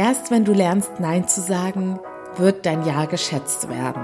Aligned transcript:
Erst 0.00 0.30
wenn 0.30 0.46
du 0.46 0.54
lernst, 0.54 0.98
Nein 0.98 1.28
zu 1.28 1.42
sagen, 1.42 2.00
wird 2.38 2.64
dein 2.64 2.86
Ja 2.86 3.04
geschätzt 3.04 3.68
werden. 3.68 4.02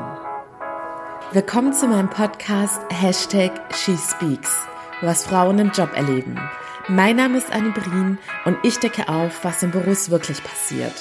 Willkommen 1.33 1.72
zu 1.72 1.88
meinem 1.88 2.11
Podcast 2.11 2.83
Hashtag 2.92 3.50
SheSpeaks, 3.75 4.59
was 5.01 5.24
Frauen 5.24 5.59
im 5.59 5.71
Job 5.71 5.96
erleben. 5.96 6.38
Mein 6.87 7.17
Name 7.17 7.38
ist 7.38 7.51
Annie 7.51 7.72
Brien 7.72 8.19
und 8.45 8.59
ich 8.62 8.79
decke 8.79 9.09
auf, 9.09 9.43
was 9.43 9.62
im 9.62 9.71
Beruf 9.71 10.11
wirklich 10.11 10.45
passiert. 10.45 10.93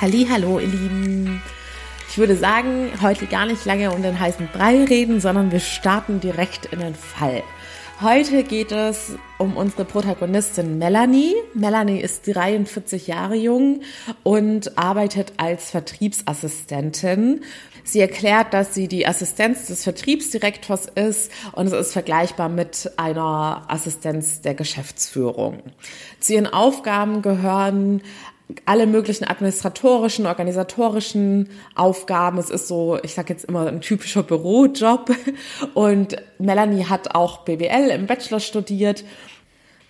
Hallo, 0.00 0.60
ihr 0.60 0.68
Lieben. 0.68 1.42
Ich 2.08 2.18
würde 2.18 2.36
sagen, 2.36 2.92
heute 3.02 3.26
gar 3.26 3.46
nicht 3.46 3.64
lange 3.64 3.90
um 3.90 4.00
den 4.00 4.20
heißen 4.20 4.48
Brei 4.52 4.84
reden, 4.84 5.20
sondern 5.20 5.50
wir 5.50 5.58
starten 5.58 6.20
direkt 6.20 6.66
in 6.66 6.78
den 6.78 6.94
Fall. 6.94 7.42
Heute 8.00 8.44
geht 8.44 8.70
es 8.70 9.16
um 9.38 9.56
unsere 9.56 9.84
Protagonistin 9.84 10.78
Melanie. 10.78 11.34
Melanie 11.52 11.98
ist 12.00 12.28
43 12.28 13.08
Jahre 13.08 13.34
jung 13.34 13.80
und 14.22 14.78
arbeitet 14.78 15.32
als 15.36 15.72
Vertriebsassistentin. 15.72 17.40
Sie 17.82 17.98
erklärt, 17.98 18.54
dass 18.54 18.72
sie 18.72 18.86
die 18.86 19.04
Assistenz 19.04 19.66
des 19.66 19.82
Vertriebsdirektors 19.82 20.86
ist 20.86 21.32
und 21.50 21.66
es 21.66 21.72
ist 21.72 21.92
vergleichbar 21.92 22.48
mit 22.48 22.88
einer 22.96 23.64
Assistenz 23.66 24.42
der 24.42 24.54
Geschäftsführung. 24.54 25.64
Zu 26.20 26.34
ihren 26.34 26.46
Aufgaben 26.46 27.20
gehören 27.20 28.02
alle 28.64 28.86
möglichen 28.86 29.24
administratorischen, 29.24 30.26
organisatorischen 30.26 31.50
Aufgaben. 31.74 32.38
Es 32.38 32.50
ist 32.50 32.68
so, 32.68 32.98
ich 33.02 33.14
sage 33.14 33.32
jetzt 33.32 33.44
immer 33.44 33.66
ein 33.66 33.80
typischer 33.80 34.22
Bürojob. 34.22 35.10
Und 35.74 36.16
Melanie 36.38 36.84
hat 36.84 37.14
auch 37.14 37.44
BWL 37.44 37.90
im 37.90 38.06
Bachelor 38.06 38.40
studiert 38.40 39.04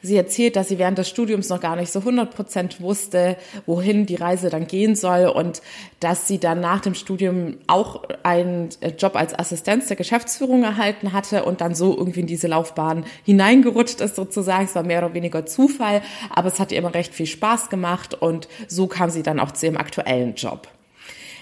Sie 0.00 0.16
erzählt, 0.16 0.54
dass 0.54 0.68
sie 0.68 0.78
während 0.78 0.96
des 0.96 1.08
Studiums 1.08 1.48
noch 1.48 1.60
gar 1.60 1.74
nicht 1.74 1.90
so 1.90 1.98
100 1.98 2.32
Prozent 2.32 2.80
wusste, 2.80 3.36
wohin 3.66 4.06
die 4.06 4.14
Reise 4.14 4.48
dann 4.48 4.68
gehen 4.68 4.94
soll 4.94 5.26
und 5.26 5.60
dass 5.98 6.28
sie 6.28 6.38
dann 6.38 6.60
nach 6.60 6.80
dem 6.80 6.94
Studium 6.94 7.56
auch 7.66 8.04
einen 8.22 8.68
Job 8.96 9.16
als 9.16 9.36
Assistenz 9.36 9.88
der 9.88 9.96
Geschäftsführung 9.96 10.62
erhalten 10.62 11.12
hatte 11.12 11.44
und 11.44 11.60
dann 11.60 11.74
so 11.74 11.96
irgendwie 11.96 12.20
in 12.20 12.26
diese 12.28 12.46
Laufbahn 12.46 13.04
hineingerutscht 13.24 14.00
ist 14.00 14.14
sozusagen. 14.14 14.66
Es 14.66 14.76
war 14.76 14.84
mehr 14.84 15.04
oder 15.04 15.14
weniger 15.14 15.46
Zufall, 15.46 16.02
aber 16.30 16.46
es 16.46 16.60
hat 16.60 16.70
ihr 16.70 16.78
immer 16.78 16.94
recht 16.94 17.12
viel 17.12 17.26
Spaß 17.26 17.68
gemacht 17.68 18.14
und 18.14 18.46
so 18.68 18.86
kam 18.86 19.10
sie 19.10 19.24
dann 19.24 19.40
auch 19.40 19.50
zu 19.50 19.66
ihrem 19.66 19.78
aktuellen 19.78 20.36
Job. 20.36 20.68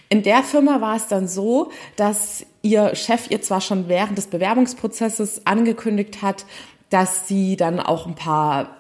In 0.08 0.22
der 0.22 0.42
Firma 0.44 0.80
war 0.80 0.96
es 0.96 1.08
dann 1.08 1.26
so, 1.26 1.72
dass 1.96 2.46
ihr 2.62 2.94
Chef 2.94 3.28
ihr 3.30 3.42
zwar 3.42 3.60
schon 3.60 3.88
während 3.88 4.16
des 4.16 4.28
Bewerbungsprozesses 4.28 5.46
angekündigt 5.46 6.22
hat, 6.22 6.46
dass 6.90 7.28
sie 7.28 7.56
dann 7.56 7.80
auch 7.80 8.06
ein 8.06 8.14
paar 8.14 8.76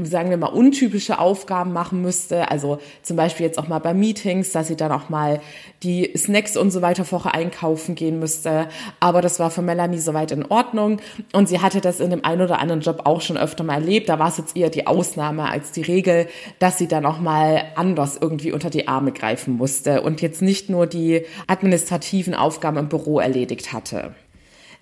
sagen 0.00 0.30
wir 0.30 0.36
mal, 0.36 0.46
untypische 0.46 1.18
Aufgaben 1.18 1.72
machen 1.72 2.02
müsste. 2.02 2.50
Also 2.50 2.78
zum 3.02 3.16
Beispiel 3.16 3.46
jetzt 3.46 3.58
auch 3.58 3.66
mal 3.66 3.80
bei 3.80 3.94
Meetings, 3.94 4.52
dass 4.52 4.68
sie 4.68 4.76
dann 4.76 4.92
auch 4.92 5.08
mal 5.08 5.40
die 5.82 6.12
Snacks 6.16 6.56
und 6.56 6.70
so 6.70 6.82
weiter 6.82 7.04
vorher 7.04 7.34
einkaufen 7.34 7.96
gehen 7.96 8.20
müsste. 8.20 8.68
Aber 9.00 9.22
das 9.22 9.40
war 9.40 9.50
für 9.50 9.62
Melanie 9.62 9.98
soweit 9.98 10.30
in 10.30 10.46
Ordnung. 10.46 11.00
Und 11.32 11.48
sie 11.48 11.60
hatte 11.60 11.80
das 11.80 11.98
in 11.98 12.10
dem 12.10 12.24
einen 12.24 12.42
oder 12.42 12.60
anderen 12.60 12.80
Job 12.80 13.02
auch 13.04 13.20
schon 13.20 13.36
öfter 13.36 13.64
mal 13.64 13.74
erlebt. 13.74 14.08
Da 14.08 14.20
war 14.20 14.28
es 14.28 14.38
jetzt 14.38 14.56
eher 14.56 14.70
die 14.70 14.86
Ausnahme 14.86 15.50
als 15.50 15.72
die 15.72 15.82
Regel, 15.82 16.28
dass 16.60 16.78
sie 16.78 16.86
dann 16.86 17.04
auch 17.04 17.18
mal 17.18 17.64
anders 17.74 18.18
irgendwie 18.20 18.52
unter 18.52 18.70
die 18.70 18.86
Arme 18.86 19.10
greifen 19.10 19.56
musste 19.56 20.02
und 20.02 20.22
jetzt 20.22 20.42
nicht 20.42 20.70
nur 20.70 20.86
die 20.86 21.24
administrativen 21.48 22.34
Aufgaben 22.36 22.76
im 22.76 22.88
Büro 22.88 23.18
erledigt 23.18 23.72
hatte. 23.72 24.14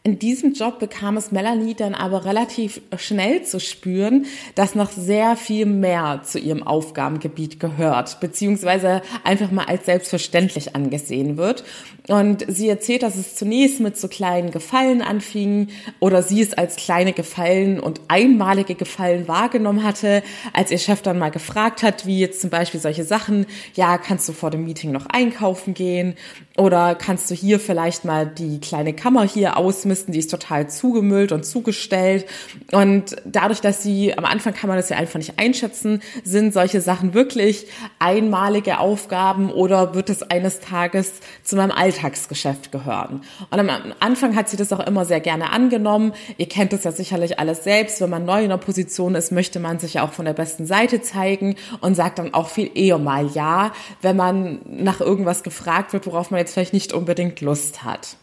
In 0.07 0.21
diesem 0.21 0.53
Job 0.53 0.79
bekam 0.79 1.17
es 1.17 1.33
Melanie 1.33 1.75
dann 1.75 1.97
aber 1.97 2.25
relativ 2.27 2.81
schnell 2.97 3.43
zu 3.43 3.59
spüren, 3.59 4.27
dass 4.55 4.77
noch 4.77 4.93
sehr 4.93 5.35
viel 5.35 5.67
mehr 5.67 6.21
zu 6.23 6.39
ihrem 6.39 6.63
Aufgabengebiet 6.63 7.59
gehört, 7.59 8.21
beziehungsweise 8.21 9.03
einfach 9.25 9.51
mal 9.51 9.65
als 9.65 9.87
selbstverständlich 9.87 10.77
angesehen 10.77 11.37
wird. 11.37 11.65
Und 12.07 12.45
sie 12.47 12.69
erzählt, 12.69 13.03
dass 13.03 13.17
es 13.17 13.35
zunächst 13.35 13.81
mit 13.81 13.97
so 13.97 14.07
kleinen 14.07 14.53
Gefallen 14.53 15.03
anfing 15.03 15.71
oder 15.99 16.23
sie 16.23 16.41
es 16.41 16.55
als 16.55 16.77
kleine 16.77 17.13
Gefallen 17.13 17.81
und 17.81 18.01
einmalige 18.07 18.77
Gefallen 18.77 19.27
wahrgenommen 19.27 19.83
hatte, 19.83 20.23
als 20.53 20.71
ihr 20.71 20.79
Chef 20.79 21.03
dann 21.03 21.19
mal 21.19 21.33
gefragt 21.33 21.83
hat, 21.83 22.07
wie 22.07 22.21
jetzt 22.21 22.41
zum 22.41 22.51
Beispiel 22.51 22.79
solche 22.79 23.03
Sachen, 23.03 23.45
ja, 23.75 23.99
kannst 23.99 24.29
du 24.29 24.33
vor 24.33 24.53
dem 24.53 24.67
Meeting 24.67 24.93
noch 24.93 25.07
einkaufen 25.07 25.75
gehen 25.75 26.15
oder 26.57 26.95
kannst 26.95 27.29
du 27.29 27.35
hier 27.35 27.59
vielleicht 27.59 28.05
mal 28.05 28.25
die 28.25 28.61
kleine 28.61 28.93
Kammer 28.93 29.25
hier 29.25 29.57
ausmisten, 29.57 29.96
müssten, 29.97 30.13
die 30.13 30.19
ist 30.19 30.31
total 30.31 30.69
zugemüllt 30.69 31.33
und 31.33 31.45
zugestellt. 31.45 32.27
Und 32.73 33.17
dadurch, 33.25 33.63
dass 33.63 33.83
sie, 33.83 34.17
am 34.17 34.27
Anfang 34.27 34.53
kann 34.53 34.69
man 34.69 34.77
das 34.77 34.91
ja 34.91 34.99
einfach 34.99 35.19
nicht 35.19 35.39
einschätzen, 35.39 36.03
sind 36.23 36.53
solche 36.53 36.83
Sachen 36.83 37.15
wirklich 37.15 37.67
einmalige 37.99 38.79
Aufgaben 38.79 39.51
oder 39.51 39.95
wird 39.95 40.11
es 40.11 40.23
eines 40.23 40.61
Tages 40.61 41.13
zu 41.43 41.57
meinem 41.57 41.71
Alltagsgeschäft 41.71 42.73
gehören? 42.73 43.23
Und 43.51 43.59
am 43.59 43.71
Anfang 44.01 44.37
hat 44.37 44.51
sie 44.51 44.59
das 44.59 44.73
auch 44.73 44.87
immer 44.87 45.07
sehr 45.07 45.21
gerne 45.21 45.51
angenommen. 45.51 46.13
Ihr 46.37 46.49
kennt 46.49 46.75
das 46.75 46.85
ja 46.85 46.93
sicherlich 46.93 47.39
alles 47.39 47.65
selbst. 47.65 48.01
Wenn 48.03 48.11
man 48.11 48.27
neu 48.27 48.41
in 48.41 48.47
einer 48.47 48.59
Position 48.59 49.15
ist, 49.15 49.33
möchte 49.33 49.61
man 49.61 49.79
sich 49.79 49.95
ja 49.95 50.05
auch 50.05 50.13
von 50.13 50.27
der 50.27 50.35
besten 50.35 50.67
Seite 50.67 51.01
zeigen 51.01 51.57
und 51.81 51.95
sagt 51.95 52.19
dann 52.19 52.35
auch 52.35 52.49
viel 52.49 52.71
eher 52.75 52.99
mal 52.99 53.27
ja, 53.33 53.73
wenn 54.03 54.17
man 54.17 54.61
nach 54.67 55.01
irgendwas 55.01 55.43
gefragt 55.43 55.95
wird, 55.95 56.07
worauf 56.07 56.31
man 56.31 56.39
jetzt 56.39 56.53
vielleicht 56.53 56.75
nicht 56.75 56.93
unbedingt 56.93 57.41
Lust 57.41 57.83
hat. 57.83 58.17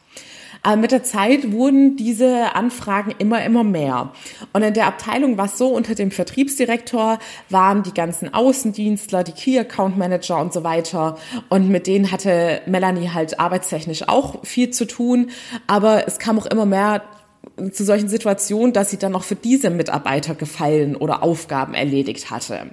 Aber 0.66 0.78
mit 0.78 0.92
der 0.94 1.04
Zeit 1.04 1.52
wurden 1.52 1.98
diese 1.98 2.56
Anfragen 2.56 3.14
immer, 3.18 3.44
immer 3.44 3.66
mehr. 3.66 4.14
Und 4.54 4.64
in 4.64 4.74
der 4.74 4.88
Abteilung 4.88 5.38
war 5.38 5.46
es 5.46 5.58
so, 5.58 5.68
unter 5.68 5.94
dem 5.94 6.10
Vertriebsdirektor 6.10 7.20
waren 7.50 7.84
die 7.84 7.94
ganzen 7.94 8.34
Außendienstler, 8.34 9.26
die 9.26 9.34
Key 9.34 9.60
Account 9.60 9.98
Manager 9.98 10.40
und 10.40 10.54
so 10.54 10.64
weiter. 10.64 11.18
Und 11.50 11.68
mit 11.68 11.86
denen 11.86 12.12
hatte 12.12 12.62
Melanie 12.66 13.10
halt 13.10 13.42
arbeitstechnisch 13.42 14.08
auch 14.08 14.46
viel 14.46 14.70
zu 14.70 14.86
tun. 14.86 15.32
Aber 15.68 16.08
es 16.08 16.18
kam 16.18 16.40
auch 16.40 16.46
immer 16.46 16.66
mehr 16.66 17.04
zu 17.72 17.86
solchen 17.86 18.10
Situationen, 18.10 18.74
dass 18.74 18.90
sie 18.90 18.98
dann 18.98 19.12
noch 19.12 19.24
für 19.24 19.36
diese 19.36 19.70
Mitarbeiter 19.70 20.36
gefallen 20.36 20.96
oder 20.96 21.24
Aufgaben 21.24 21.74
erledigt 21.74 22.32
hatte. 22.32 22.72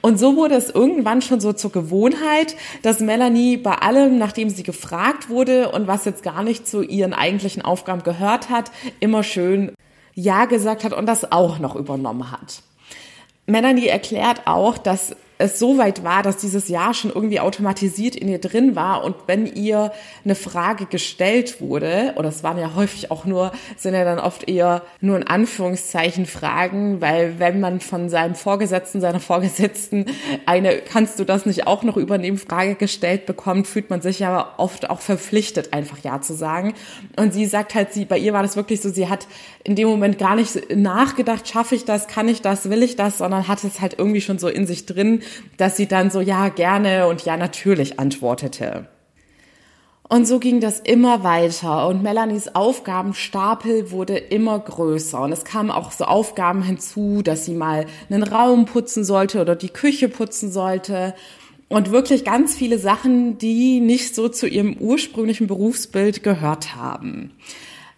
Und 0.00 0.18
so 0.18 0.36
wurde 0.36 0.54
es 0.54 0.70
irgendwann 0.70 1.22
schon 1.22 1.40
so 1.40 1.52
zur 1.52 1.70
Gewohnheit, 1.70 2.56
dass 2.82 3.00
Melanie 3.00 3.56
bei 3.56 3.74
allem, 3.74 4.18
nachdem 4.18 4.50
sie 4.50 4.62
gefragt 4.62 5.28
wurde 5.28 5.70
und 5.70 5.86
was 5.86 6.04
jetzt 6.04 6.22
gar 6.22 6.42
nicht 6.42 6.66
zu 6.66 6.82
ihren 6.82 7.12
eigentlichen 7.12 7.62
Aufgaben 7.62 8.02
gehört 8.02 8.50
hat, 8.50 8.70
immer 9.00 9.22
schön 9.22 9.72
Ja 10.14 10.46
gesagt 10.46 10.82
hat 10.82 10.92
und 10.92 11.06
das 11.06 11.30
auch 11.30 11.58
noch 11.58 11.76
übernommen 11.76 12.32
hat. 12.32 12.62
Melanie 13.46 13.86
erklärt 13.86 14.42
auch, 14.46 14.76
dass 14.76 15.14
es 15.38 15.58
so 15.58 15.78
weit 15.78 16.02
war, 16.02 16.22
dass 16.22 16.38
dieses 16.38 16.68
Jahr 16.68 16.94
schon 16.94 17.10
irgendwie 17.12 17.40
automatisiert 17.40 18.16
in 18.16 18.28
ihr 18.28 18.40
drin 18.40 18.74
war 18.74 19.04
und 19.04 19.14
wenn 19.26 19.46
ihr 19.46 19.92
eine 20.24 20.34
Frage 20.34 20.86
gestellt 20.86 21.60
wurde, 21.60 22.14
oder 22.16 22.28
es 22.28 22.42
waren 22.42 22.58
ja 22.58 22.74
häufig 22.74 23.10
auch 23.10 23.26
nur, 23.26 23.52
sind 23.76 23.94
ja 23.94 24.04
dann 24.04 24.18
oft 24.18 24.48
eher 24.48 24.82
nur 25.00 25.16
in 25.16 25.26
Anführungszeichen 25.26 26.26
Fragen, 26.26 27.00
weil 27.00 27.38
wenn 27.38 27.60
man 27.60 27.80
von 27.80 28.08
seinem 28.08 28.34
Vorgesetzten, 28.34 29.00
seiner 29.00 29.20
Vorgesetzten 29.20 30.06
eine, 30.46 30.78
kannst 30.78 31.18
du 31.18 31.24
das 31.24 31.44
nicht 31.44 31.66
auch 31.66 31.82
noch 31.82 31.96
übernehmen, 31.96 32.38
Frage 32.38 32.74
gestellt 32.74 33.26
bekommt, 33.26 33.66
fühlt 33.66 33.90
man 33.90 34.00
sich 34.00 34.20
ja 34.20 34.54
oft 34.56 34.88
auch 34.88 35.00
verpflichtet, 35.00 35.72
einfach 35.72 35.98
Ja 36.02 36.20
zu 36.20 36.34
sagen. 36.34 36.74
Und 37.16 37.34
sie 37.34 37.46
sagt 37.46 37.74
halt, 37.74 37.92
sie, 37.92 38.04
bei 38.04 38.18
ihr 38.18 38.32
war 38.32 38.42
das 38.42 38.56
wirklich 38.56 38.80
so, 38.80 38.88
sie 38.88 39.08
hat 39.08 39.26
in 39.64 39.76
dem 39.76 39.88
Moment 39.88 40.18
gar 40.18 40.36
nicht 40.36 40.74
nachgedacht, 40.74 41.48
schaffe 41.48 41.74
ich 41.74 41.84
das, 41.84 42.06
kann 42.06 42.28
ich 42.28 42.40
das, 42.40 42.70
will 42.70 42.82
ich 42.82 42.96
das, 42.96 43.18
sondern 43.18 43.48
hat 43.48 43.64
es 43.64 43.80
halt 43.80 43.98
irgendwie 43.98 44.20
schon 44.20 44.38
so 44.38 44.48
in 44.48 44.66
sich 44.66 44.86
drin, 44.86 45.22
dass 45.56 45.76
sie 45.76 45.86
dann 45.86 46.10
so 46.10 46.20
ja 46.20 46.48
gerne 46.48 47.06
und 47.06 47.24
ja 47.24 47.36
natürlich 47.36 47.98
antwortete. 47.98 48.88
Und 50.08 50.26
so 50.26 50.38
ging 50.38 50.60
das 50.60 50.78
immer 50.78 51.24
weiter 51.24 51.88
und 51.88 52.02
Melanies 52.02 52.54
Aufgabenstapel 52.54 53.90
wurde 53.90 54.16
immer 54.16 54.56
größer 54.58 55.20
und 55.20 55.32
es 55.32 55.44
kamen 55.44 55.72
auch 55.72 55.90
so 55.90 56.04
Aufgaben 56.04 56.62
hinzu, 56.62 57.22
dass 57.22 57.44
sie 57.44 57.54
mal 57.54 57.86
einen 58.08 58.22
Raum 58.22 58.66
putzen 58.66 59.02
sollte 59.02 59.40
oder 59.40 59.56
die 59.56 59.68
Küche 59.68 60.08
putzen 60.08 60.52
sollte 60.52 61.14
und 61.68 61.90
wirklich 61.90 62.24
ganz 62.24 62.54
viele 62.54 62.78
Sachen, 62.78 63.38
die 63.38 63.80
nicht 63.80 64.14
so 64.14 64.28
zu 64.28 64.46
ihrem 64.46 64.76
ursprünglichen 64.76 65.48
Berufsbild 65.48 66.22
gehört 66.22 66.76
haben. 66.76 67.32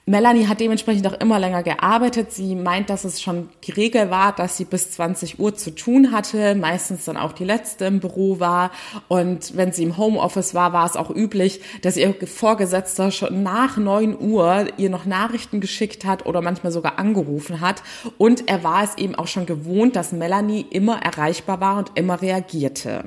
Melanie 0.08 0.46
hat 0.46 0.58
dementsprechend 0.58 1.06
auch 1.06 1.20
immer 1.20 1.38
länger 1.38 1.62
gearbeitet. 1.62 2.32
Sie 2.32 2.54
meint, 2.54 2.88
dass 2.88 3.04
es 3.04 3.20
schon 3.20 3.50
die 3.64 3.72
Regel 3.72 4.10
war, 4.10 4.34
dass 4.34 4.56
sie 4.56 4.64
bis 4.64 4.90
20 4.92 5.38
Uhr 5.38 5.54
zu 5.54 5.74
tun 5.74 6.12
hatte, 6.12 6.54
meistens 6.54 7.04
dann 7.04 7.18
auch 7.18 7.32
die 7.32 7.44
letzte 7.44 7.84
im 7.84 8.00
Büro 8.00 8.40
war. 8.40 8.70
Und 9.08 9.54
wenn 9.54 9.72
sie 9.72 9.82
im 9.82 9.98
Homeoffice 9.98 10.54
war, 10.54 10.72
war 10.72 10.86
es 10.86 10.96
auch 10.96 11.10
üblich, 11.10 11.60
dass 11.82 11.98
ihr 11.98 12.14
Vorgesetzter 12.26 13.10
schon 13.10 13.42
nach 13.42 13.76
9 13.76 14.18
Uhr 14.18 14.68
ihr 14.78 14.88
noch 14.88 15.04
Nachrichten 15.04 15.60
geschickt 15.60 16.06
hat 16.06 16.24
oder 16.24 16.40
manchmal 16.40 16.72
sogar 16.72 16.98
angerufen 16.98 17.60
hat. 17.60 17.82
Und 18.16 18.48
er 18.48 18.64
war 18.64 18.84
es 18.84 18.96
eben 18.96 19.14
auch 19.14 19.26
schon 19.26 19.44
gewohnt, 19.44 19.94
dass 19.94 20.12
Melanie 20.12 20.64
immer 20.70 21.02
erreichbar 21.02 21.60
war 21.60 21.76
und 21.76 21.90
immer 21.96 22.22
reagierte. 22.22 23.04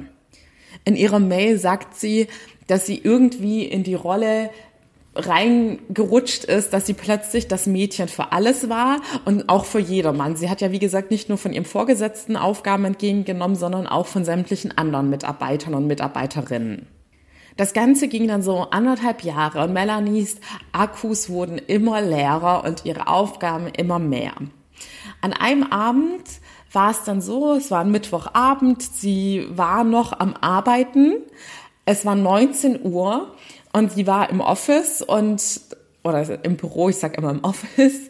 In 0.86 0.96
ihrer 0.96 1.20
Mail 1.20 1.58
sagt 1.58 1.96
sie, 1.96 2.28
dass 2.68 2.86
sie 2.86 3.02
irgendwie 3.04 3.66
in 3.66 3.84
die 3.84 3.96
Rolle 3.96 4.52
reingerutscht 5.16 6.46
ist, 6.46 6.72
dass 6.74 6.86
sie 6.86 6.94
plötzlich 6.94 7.48
das 7.48 7.68
Mädchen 7.68 8.08
für 8.08 8.32
alles 8.32 8.70
war 8.70 9.02
und 9.26 9.50
auch 9.50 9.66
für 9.66 9.80
jedermann. 9.80 10.38
Sie 10.38 10.50
hat 10.50 10.62
ja, 10.62 10.72
wie 10.72 10.80
gesagt, 10.80 11.12
nicht 11.12 11.28
nur 11.28 11.38
von 11.38 11.52
ihrem 11.52 11.66
Vorgesetzten 11.66 12.38
Aufgaben 12.38 12.86
entgegengenommen, 12.86 13.58
sondern 13.58 13.88
auch 13.88 14.08
von 14.08 14.24
sämtlichen 14.24 14.78
anderen 14.78 15.10
Mitarbeitern 15.10 15.74
und 15.74 15.88
Mitarbeiterinnen. 15.88 16.88
Das 17.58 17.74
Ganze 17.74 18.08
ging 18.08 18.28
dann 18.28 18.42
so 18.42 18.70
anderthalb 18.72 19.24
Jahre 19.24 19.64
und 19.64 19.74
Melanies 19.74 20.38
Akkus 20.72 21.30
wurden 21.30 21.58
immer 21.58 22.02
leerer 22.02 22.64
und 22.64 22.86
ihre 22.86 23.08
Aufgaben 23.08 23.68
immer 23.68 24.00
mehr. 24.00 24.34
An 25.20 25.34
einem 25.34 25.64
Abend 25.64 26.24
war 26.72 26.92
es 26.92 27.04
dann 27.04 27.22
so, 27.22 27.54
es 27.54 27.70
war 27.70 27.82
ein 27.82 27.92
Mittwochabend, 27.92 28.82
sie 28.82 29.46
war 29.50 29.84
noch 29.84 30.18
am 30.18 30.34
Arbeiten, 30.40 31.18
es 31.86 32.06
war 32.06 32.16
19 32.16 32.86
Uhr 32.86 33.36
und 33.74 33.92
sie 33.92 34.08
war 34.08 34.30
im 34.30 34.42
Office 34.42 35.02
und, 35.02 35.42
oder 36.04 36.44
im 36.44 36.58
Büro, 36.58 36.90
ich 36.90 36.98
sag 36.98 37.18
immer 37.18 37.32
im 37.32 37.44
Office. 37.44 38.10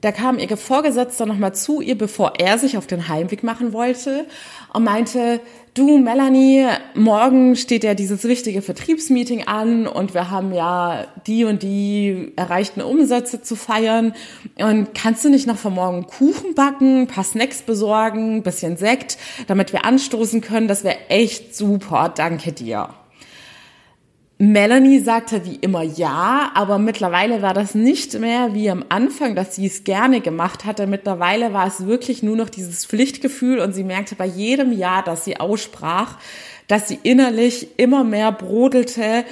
Da 0.00 0.12
kam 0.12 0.38
ihr 0.38 0.56
Vorgesetzter 0.56 1.26
nochmal 1.26 1.54
zu 1.54 1.82
ihr, 1.82 1.96
bevor 1.96 2.34
er 2.38 2.58
sich 2.58 2.78
auf 2.78 2.86
den 2.86 3.08
Heimweg 3.08 3.42
machen 3.42 3.74
wollte 3.74 4.24
und 4.72 4.84
meinte, 4.84 5.40
du 5.74 5.98
Melanie, 5.98 6.66
morgen 6.94 7.54
steht 7.54 7.84
ja 7.84 7.92
dieses 7.92 8.24
wichtige 8.24 8.62
Vertriebsmeeting 8.62 9.46
an 9.46 9.86
und 9.86 10.14
wir 10.14 10.30
haben 10.30 10.54
ja 10.54 11.06
die 11.26 11.44
und 11.44 11.62
die 11.62 12.32
erreichten 12.36 12.80
Umsätze 12.80 13.42
zu 13.42 13.56
feiern 13.56 14.14
und 14.56 14.94
kannst 14.94 15.22
du 15.24 15.28
nicht 15.28 15.46
noch 15.46 15.58
für 15.58 15.70
morgen 15.70 16.06
Kuchen 16.06 16.54
backen, 16.54 17.06
paar 17.06 17.24
Snacks 17.24 17.60
besorgen, 17.60 18.42
bisschen 18.42 18.78
Sekt, 18.78 19.18
damit 19.48 19.74
wir 19.74 19.84
anstoßen 19.84 20.40
können, 20.40 20.66
das 20.66 20.82
wäre 20.82 20.96
echt 21.10 21.54
super, 21.54 22.10
danke 22.14 22.52
dir. 22.52 22.88
Melanie 24.42 25.00
sagte 25.00 25.44
wie 25.44 25.56
immer 25.56 25.82
ja, 25.82 26.50
aber 26.54 26.78
mittlerweile 26.78 27.42
war 27.42 27.52
das 27.52 27.74
nicht 27.74 28.18
mehr 28.18 28.54
wie 28.54 28.70
am 28.70 28.86
Anfang, 28.88 29.34
dass 29.34 29.54
sie 29.54 29.66
es 29.66 29.84
gerne 29.84 30.22
gemacht 30.22 30.64
hatte. 30.64 30.86
Mittlerweile 30.86 31.52
war 31.52 31.66
es 31.66 31.84
wirklich 31.84 32.22
nur 32.22 32.36
noch 32.36 32.48
dieses 32.48 32.86
Pflichtgefühl 32.86 33.58
und 33.58 33.74
sie 33.74 33.84
merkte 33.84 34.14
bei 34.14 34.24
jedem 34.24 34.72
Ja, 34.72 35.02
dass 35.02 35.26
sie 35.26 35.38
aussprach, 35.38 36.16
dass 36.68 36.88
sie 36.88 36.98
innerlich 37.02 37.78
immer 37.78 38.02
mehr 38.02 38.32
brodelte 38.32 39.26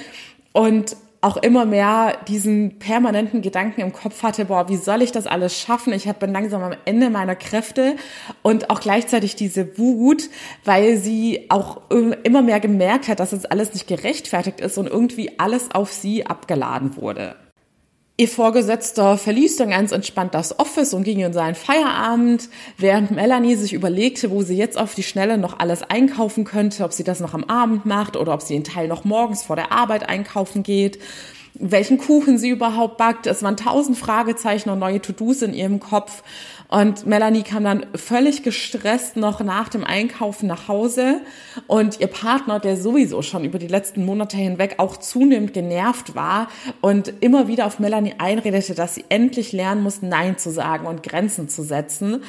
und 0.53 0.95
auch 1.21 1.37
immer 1.37 1.65
mehr 1.65 2.17
diesen 2.27 2.79
permanenten 2.79 3.41
Gedanken 3.41 3.81
im 3.81 3.91
Kopf 3.91 4.23
hatte, 4.23 4.45
boah, 4.45 4.69
wie 4.69 4.77
soll 4.77 5.01
ich 5.01 5.11
das 5.11 5.27
alles 5.27 5.59
schaffen? 5.59 5.91
Ich 5.91 6.05
bin 6.05 6.31
langsam 6.31 6.63
am 6.63 6.75
Ende 6.85 7.09
meiner 7.09 7.35
Kräfte 7.35 7.97
und 8.41 8.69
auch 8.69 8.79
gleichzeitig 8.79 9.35
diese 9.35 9.77
Wut, 9.77 10.29
weil 10.63 10.97
sie 10.97 11.47
auch 11.49 11.81
immer 11.89 12.41
mehr 12.41 12.59
gemerkt 12.59 13.09
hat, 13.09 13.19
dass 13.19 13.33
es 13.33 13.45
alles 13.45 13.73
nicht 13.73 13.87
gerechtfertigt 13.87 14.61
ist 14.61 14.77
und 14.77 14.87
irgendwie 14.87 15.37
alles 15.39 15.71
auf 15.71 15.91
sie 15.91 16.25
abgeladen 16.25 16.95
wurde. 16.95 17.35
Ihr 18.19 18.27
Vorgesetzter 18.27 19.17
verließ 19.17 19.55
dann 19.55 19.69
ganz 19.69 19.93
entspannt 19.93 20.33
das 20.33 20.59
Office 20.59 20.93
und 20.93 21.05
ging 21.05 21.21
in 21.21 21.31
seinen 21.31 21.55
Feierabend, 21.55 22.49
während 22.77 23.11
Melanie 23.11 23.55
sich 23.55 23.71
überlegte, 23.71 24.29
wo 24.29 24.41
sie 24.41 24.57
jetzt 24.57 24.77
auf 24.77 24.93
die 24.93 25.03
Schnelle 25.03 25.37
noch 25.37 25.59
alles 25.59 25.83
einkaufen 25.83 26.43
könnte, 26.43 26.83
ob 26.83 26.91
sie 26.91 27.05
das 27.05 27.21
noch 27.21 27.33
am 27.33 27.45
Abend 27.45 27.85
macht 27.85 28.17
oder 28.17 28.33
ob 28.33 28.41
sie 28.41 28.55
den 28.55 28.65
Teil 28.65 28.89
noch 28.89 29.05
morgens 29.05 29.43
vor 29.43 29.55
der 29.55 29.71
Arbeit 29.71 30.09
einkaufen 30.09 30.63
geht 30.63 30.99
welchen 31.59 31.97
Kuchen 31.97 32.37
sie 32.37 32.49
überhaupt 32.49 32.97
backt. 32.97 33.27
Es 33.27 33.43
waren 33.43 33.57
tausend 33.57 33.97
Fragezeichen 33.97 34.69
und 34.69 34.79
neue 34.79 35.01
To-Dos 35.01 35.41
in 35.41 35.53
ihrem 35.53 35.79
Kopf. 35.79 36.23
Und 36.69 37.05
Melanie 37.05 37.43
kam 37.43 37.63
dann 37.63 37.85
völlig 37.95 38.43
gestresst 38.43 39.17
noch 39.17 39.41
nach 39.41 39.69
dem 39.69 39.83
Einkaufen 39.83 40.47
nach 40.47 40.67
Hause. 40.67 41.21
Und 41.67 41.99
ihr 41.99 42.07
Partner, 42.07 42.59
der 42.59 42.77
sowieso 42.77 43.21
schon 43.21 43.43
über 43.43 43.59
die 43.59 43.67
letzten 43.67 44.05
Monate 44.05 44.37
hinweg 44.37 44.75
auch 44.77 44.97
zunehmend 44.97 45.53
genervt 45.53 46.15
war 46.15 46.47
und 46.79 47.11
immer 47.19 47.47
wieder 47.47 47.65
auf 47.65 47.79
Melanie 47.79 48.15
einredete, 48.19 48.75
dass 48.75 48.95
sie 48.95 49.05
endlich 49.09 49.51
lernen 49.51 49.83
muss, 49.83 50.01
Nein 50.01 50.37
zu 50.37 50.51
sagen 50.51 50.87
und 50.87 51.03
Grenzen 51.03 51.49
zu 51.49 51.63
setzen, 51.63 52.23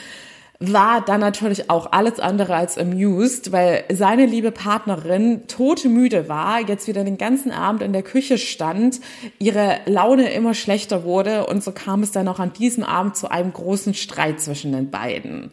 war 0.62 1.00
dann 1.02 1.20
natürlich 1.20 1.70
auch 1.70 1.90
alles 1.92 2.20
andere 2.20 2.54
als 2.54 2.76
amused, 2.76 3.50
weil 3.50 3.84
seine 3.90 4.26
liebe 4.26 4.52
Partnerin 4.52 5.46
tote 5.48 5.88
müde 5.88 6.28
war, 6.28 6.60
jetzt 6.60 6.86
wieder 6.86 7.02
den 7.02 7.16
ganzen 7.16 7.50
Abend 7.50 7.82
in 7.82 7.94
der 7.94 8.02
Küche 8.02 8.36
stand, 8.36 9.00
ihre 9.38 9.78
Laune 9.86 10.30
immer 10.30 10.52
schlechter 10.52 11.02
wurde 11.02 11.46
und 11.46 11.64
so 11.64 11.72
kam 11.72 12.02
es 12.02 12.12
dann 12.12 12.28
auch 12.28 12.38
an 12.38 12.52
diesem 12.52 12.84
Abend 12.84 13.16
zu 13.16 13.30
einem 13.30 13.54
großen 13.54 13.94
Streit 13.94 14.40
zwischen 14.40 14.72
den 14.72 14.90
beiden. 14.90 15.50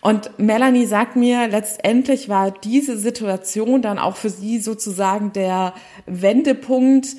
Und 0.00 0.30
Melanie 0.38 0.86
sagt 0.86 1.16
mir, 1.16 1.46
letztendlich 1.48 2.28
war 2.28 2.50
diese 2.50 2.98
Situation 2.98 3.80
dann 3.80 3.98
auch 3.98 4.16
für 4.16 4.30
sie 4.30 4.58
sozusagen 4.58 5.32
der 5.32 5.72
Wendepunkt, 6.06 7.16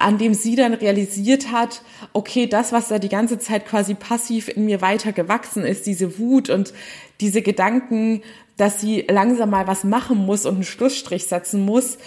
an 0.00 0.18
dem 0.18 0.34
sie 0.34 0.56
dann 0.56 0.74
realisiert 0.74 1.52
hat, 1.52 1.82
okay, 2.12 2.46
das, 2.46 2.72
was 2.72 2.88
da 2.88 2.98
die 2.98 3.08
ganze 3.08 3.38
Zeit 3.38 3.66
quasi 3.66 3.94
passiv 3.94 4.48
in 4.48 4.64
mir 4.64 4.80
weiter 4.80 5.12
gewachsen 5.12 5.64
ist, 5.64 5.86
diese 5.86 6.18
Wut 6.18 6.50
und 6.50 6.72
diese 7.20 7.42
Gedanken, 7.42 8.22
dass 8.56 8.80
sie 8.80 9.04
langsam 9.08 9.50
mal 9.50 9.66
was 9.66 9.84
machen 9.84 10.18
muss 10.18 10.46
und 10.46 10.54
einen 10.54 10.64
Schlussstrich 10.64 11.26
setzen 11.26 11.64
muss, 11.64 11.98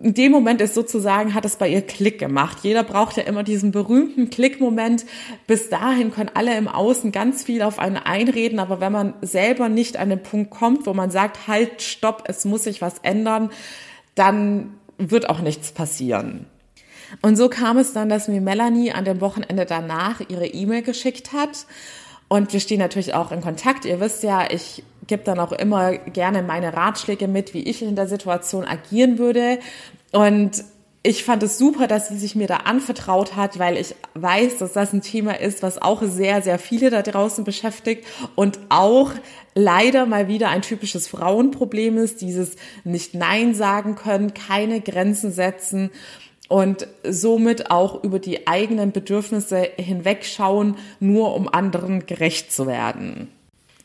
in 0.00 0.14
dem 0.14 0.32
Moment 0.32 0.60
ist 0.60 0.74
sozusagen, 0.74 1.34
hat 1.34 1.44
es 1.44 1.56
bei 1.56 1.68
ihr 1.68 1.82
Klick 1.82 2.18
gemacht. 2.18 2.58
Jeder 2.62 2.84
braucht 2.84 3.16
ja 3.16 3.24
immer 3.24 3.42
diesen 3.42 3.72
berühmten 3.72 4.30
Klickmoment. 4.30 5.04
Bis 5.46 5.70
dahin 5.70 6.12
können 6.12 6.30
alle 6.34 6.56
im 6.56 6.68
Außen 6.68 7.10
ganz 7.10 7.42
viel 7.42 7.62
auf 7.62 7.78
einen 7.78 7.96
einreden, 7.96 8.60
aber 8.60 8.80
wenn 8.80 8.92
man 8.92 9.14
selber 9.22 9.68
nicht 9.68 9.96
an 9.96 10.10
den 10.10 10.22
Punkt 10.22 10.50
kommt, 10.50 10.86
wo 10.86 10.94
man 10.94 11.10
sagt, 11.10 11.48
halt, 11.48 11.82
stopp, 11.82 12.24
es 12.28 12.44
muss 12.44 12.64
sich 12.64 12.80
was 12.80 13.00
ändern, 13.02 13.50
dann 14.14 14.74
wird 14.98 15.28
auch 15.28 15.40
nichts 15.40 15.72
passieren. 15.72 16.46
Und 17.20 17.36
so 17.36 17.48
kam 17.48 17.76
es 17.78 17.92
dann, 17.92 18.08
dass 18.08 18.28
mir 18.28 18.40
Melanie 18.40 18.92
an 18.92 19.04
dem 19.04 19.20
Wochenende 19.20 19.66
danach 19.66 20.20
ihre 20.28 20.46
E-Mail 20.46 20.82
geschickt 20.82 21.32
hat. 21.32 21.66
Und 22.28 22.52
wir 22.52 22.60
stehen 22.60 22.78
natürlich 22.78 23.12
auch 23.12 23.30
in 23.30 23.42
Kontakt. 23.42 23.84
Ihr 23.84 24.00
wisst 24.00 24.22
ja, 24.22 24.50
ich 24.50 24.82
gebe 25.06 25.22
dann 25.22 25.38
auch 25.38 25.52
immer 25.52 25.98
gerne 25.98 26.42
meine 26.42 26.72
Ratschläge 26.72 27.28
mit, 27.28 27.52
wie 27.52 27.62
ich 27.62 27.82
in 27.82 27.96
der 27.96 28.08
Situation 28.08 28.64
agieren 28.64 29.18
würde. 29.18 29.58
Und 30.12 30.64
ich 31.04 31.24
fand 31.24 31.42
es 31.42 31.58
super, 31.58 31.88
dass 31.88 32.08
sie 32.08 32.16
sich 32.16 32.36
mir 32.36 32.46
da 32.46 32.58
anvertraut 32.58 33.34
hat, 33.34 33.58
weil 33.58 33.76
ich 33.76 33.96
weiß, 34.14 34.58
dass 34.58 34.72
das 34.72 34.92
ein 34.92 35.02
Thema 35.02 35.40
ist, 35.40 35.62
was 35.62 35.82
auch 35.82 36.00
sehr, 36.02 36.42
sehr 36.42 36.60
viele 36.60 36.90
da 36.90 37.02
draußen 37.02 37.44
beschäftigt 37.44 38.06
und 38.36 38.60
auch 38.68 39.10
leider 39.54 40.06
mal 40.06 40.28
wieder 40.28 40.48
ein 40.50 40.62
typisches 40.62 41.08
Frauenproblem 41.08 41.98
ist, 41.98 42.20
dieses 42.20 42.54
nicht 42.84 43.14
Nein 43.14 43.54
sagen 43.54 43.96
können, 43.96 44.32
keine 44.32 44.80
Grenzen 44.80 45.32
setzen 45.32 45.90
und 46.48 46.86
somit 47.02 47.70
auch 47.70 48.02
über 48.04 48.18
die 48.18 48.46
eigenen 48.46 48.92
Bedürfnisse 48.92 49.68
hinwegschauen, 49.76 50.76
nur 51.00 51.34
um 51.34 51.48
anderen 51.48 52.06
gerecht 52.06 52.52
zu 52.52 52.66
werden. 52.66 53.28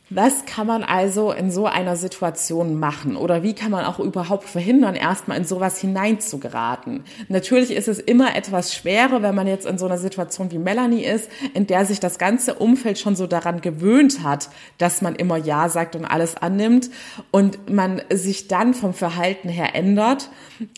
Was 0.09 0.45
kann 0.45 0.68
man 0.68 0.86
also 0.86 1.33
in 1.33 1.51
so 1.51 1.65
einer 1.65 1.98
Situation 1.98 2.80
machen 2.80 3.18
oder 3.18 3.44
wie 3.44 3.54
kann 3.54 3.71
man 3.71 3.83
auch 3.83 4.00
überhaupt 4.00 4.48
verhindern, 4.48 4.95
erstmal 4.95 5.36
in 5.36 5.44
sowas 5.44 5.81
hineinzugeraten? 5.81 7.04
Natürlich 7.28 7.71
ist 7.71 7.90
es 7.90 7.99
immer 7.99 8.33
etwas 8.33 8.73
schwerer, 8.73 9.21
wenn 9.21 9.35
man 9.35 9.47
jetzt 9.47 9.66
in 9.66 9.78
so 9.78 9.85
einer 9.85 9.97
Situation 9.97 10.49
wie 10.52 10.59
Melanie 10.59 11.04
ist, 11.04 11.30
in 11.54 11.68
der 11.68 11.83
sich 11.83 11.99
das 11.99 12.19
ganze 12.19 12.54
Umfeld 12.54 12.99
schon 12.99 13.18
so 13.18 13.28
daran 13.28 13.59
gewöhnt 13.59 14.23
hat, 14.23 14.49
dass 14.78 15.02
man 15.02 15.14
immer 15.14 15.35
Ja 15.35 15.68
sagt 15.68 15.94
und 15.97 16.06
alles 16.06 16.37
annimmt 16.37 16.90
und 17.31 17.69
man 17.69 18.02
sich 18.09 18.47
dann 18.47 18.73
vom 18.73 18.94
Verhalten 18.94 19.49
her 19.49 19.76
ändert, 19.76 20.30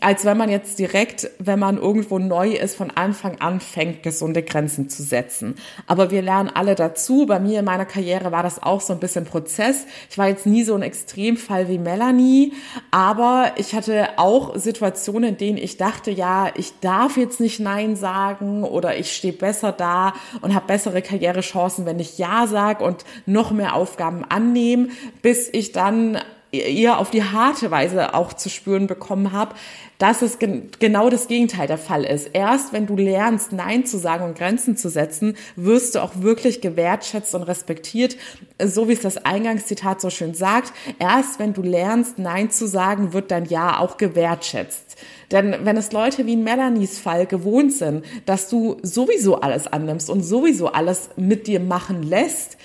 als 0.01 0.25
wenn 0.25 0.37
man 0.37 0.49
jetzt 0.49 0.79
direkt, 0.79 1.29
wenn 1.37 1.59
man 1.59 1.77
irgendwo 1.77 2.17
neu 2.17 2.53
ist, 2.53 2.75
von 2.75 2.89
Anfang 2.89 3.39
an 3.41 3.59
fängt, 3.59 4.01
gesunde 4.01 4.41
Grenzen 4.41 4.89
zu 4.89 5.03
setzen. 5.03 5.53
Aber 5.85 6.09
wir 6.09 6.23
lernen 6.23 6.49
alle 6.51 6.73
dazu. 6.73 7.27
Bei 7.27 7.39
mir 7.39 7.59
in 7.59 7.65
meiner 7.65 7.85
Karriere 7.85 8.31
war 8.31 8.41
das 8.41 8.63
auch 8.63 8.81
so 8.81 8.93
ein 8.93 8.99
bisschen 8.99 9.18
ein 9.19 9.25
Prozess. 9.25 9.85
Ich 10.09 10.17
war 10.17 10.27
jetzt 10.27 10.45
nie 10.45 10.63
so 10.63 10.73
ein 10.75 10.81
Extremfall 10.81 11.67
wie 11.69 11.77
Melanie, 11.77 12.53
aber 12.91 13.53
ich 13.57 13.75
hatte 13.75 14.09
auch 14.17 14.55
Situationen, 14.55 15.29
in 15.29 15.37
denen 15.37 15.57
ich 15.57 15.77
dachte, 15.77 16.11
ja, 16.11 16.51
ich 16.55 16.79
darf 16.79 17.17
jetzt 17.17 17.39
nicht 17.39 17.59
Nein 17.59 17.95
sagen 17.95 18.63
oder 18.63 18.97
ich 18.97 19.15
stehe 19.15 19.33
besser 19.33 19.71
da 19.71 20.13
und 20.41 20.55
habe 20.55 20.67
bessere 20.67 21.01
Karrierechancen, 21.01 21.85
wenn 21.85 21.99
ich 21.99 22.17
Ja 22.17 22.47
sage 22.47 22.83
und 22.83 23.05
noch 23.25 23.51
mehr 23.51 23.75
Aufgaben 23.75 24.25
annehme, 24.27 24.89
bis 25.21 25.49
ich 25.51 25.71
dann 25.71 26.17
eher 26.51 26.99
auf 26.99 27.11
die 27.11 27.23
harte 27.23 27.71
Weise 27.71 28.13
auch 28.13 28.33
zu 28.33 28.49
spüren 28.49 28.87
bekommen 28.87 29.31
habe, 29.31 29.55
dass 29.99 30.21
es 30.21 30.39
gen 30.39 30.69
genau 30.79 31.09
das 31.09 31.27
Gegenteil 31.27 31.67
der 31.67 31.77
Fall 31.77 32.05
ist. 32.05 32.29
Erst 32.33 32.71
wenn 32.73 32.87
du 32.87 32.95
lernst, 32.95 33.51
Nein 33.51 33.85
zu 33.85 33.97
sagen 33.97 34.23
und 34.23 34.37
Grenzen 34.37 34.77
zu 34.77 34.89
setzen, 34.89 35.35
wirst 35.55 35.95
du 35.95 35.99
auch 36.01 36.13
wirklich 36.15 36.61
gewertschätzt 36.61 37.35
und 37.35 37.43
respektiert, 37.43 38.15
so 38.63 38.87
wie 38.87 38.93
es 38.93 39.01
das 39.01 39.17
Eingangszitat 39.17 39.99
so 39.99 40.09
schön 40.09 40.33
sagt. 40.33 40.73
Erst 40.99 41.39
wenn 41.39 41.53
du 41.53 41.61
lernst, 41.61 42.17
Nein 42.17 42.49
zu 42.49 42.65
sagen, 42.65 43.13
wird 43.13 43.29
dein 43.31 43.45
Ja 43.45 43.79
auch 43.79 43.97
gewertschätzt. 43.97 44.95
Denn 45.31 45.55
wenn 45.63 45.77
es 45.77 45.91
Leute 45.91 46.25
wie 46.25 46.33
in 46.33 46.43
Melanies 46.43 46.97
Fall 46.97 47.25
gewohnt 47.25 47.73
sind, 47.73 48.03
dass 48.25 48.49
du 48.49 48.77
sowieso 48.81 49.41
alles 49.41 49.67
annimmst 49.67 50.09
und 50.09 50.23
sowieso 50.23 50.67
alles 50.67 51.09
mit 51.17 51.45
dir 51.45 51.59
machen 51.59 52.03
lässt, 52.03 52.57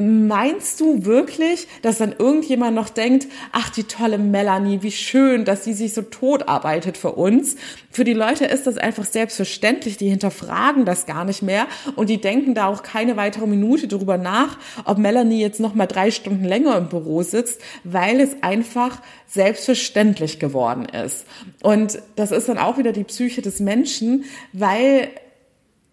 Meinst 0.00 0.80
du 0.80 1.04
wirklich, 1.04 1.68
dass 1.82 1.98
dann 1.98 2.14
irgendjemand 2.18 2.74
noch 2.74 2.88
denkt, 2.88 3.26
ach, 3.52 3.68
die 3.68 3.84
tolle 3.84 4.16
Melanie, 4.16 4.82
wie 4.82 4.90
schön, 4.90 5.44
dass 5.44 5.64
sie 5.64 5.74
sich 5.74 5.92
so 5.92 6.02
tot 6.02 6.48
arbeitet 6.48 6.96
für 6.96 7.12
uns? 7.12 7.56
Für 7.90 8.04
die 8.04 8.14
Leute 8.14 8.46
ist 8.46 8.66
das 8.66 8.78
einfach 8.78 9.04
selbstverständlich, 9.04 9.98
die 9.98 10.08
hinterfragen 10.08 10.84
das 10.84 11.04
gar 11.04 11.24
nicht 11.24 11.42
mehr 11.42 11.66
und 11.96 12.08
die 12.08 12.20
denken 12.20 12.54
da 12.54 12.66
auch 12.66 12.82
keine 12.82 13.16
weitere 13.16 13.46
Minute 13.46 13.88
drüber 13.88 14.16
nach, 14.16 14.58
ob 14.84 14.98
Melanie 14.98 15.40
jetzt 15.40 15.60
noch 15.60 15.74
mal 15.74 15.86
drei 15.86 16.10
Stunden 16.10 16.44
länger 16.44 16.76
im 16.78 16.88
Büro 16.88 17.22
sitzt, 17.22 17.60
weil 17.84 18.20
es 18.20 18.42
einfach 18.42 19.02
selbstverständlich 19.26 20.38
geworden 20.38 20.86
ist. 20.86 21.26
Und 21.62 22.00
das 22.16 22.30
ist 22.30 22.48
dann 22.48 22.58
auch 22.58 22.78
wieder 22.78 22.92
die 22.92 23.04
Psyche 23.04 23.42
des 23.42 23.60
Menschen, 23.60 24.24
weil 24.52 25.10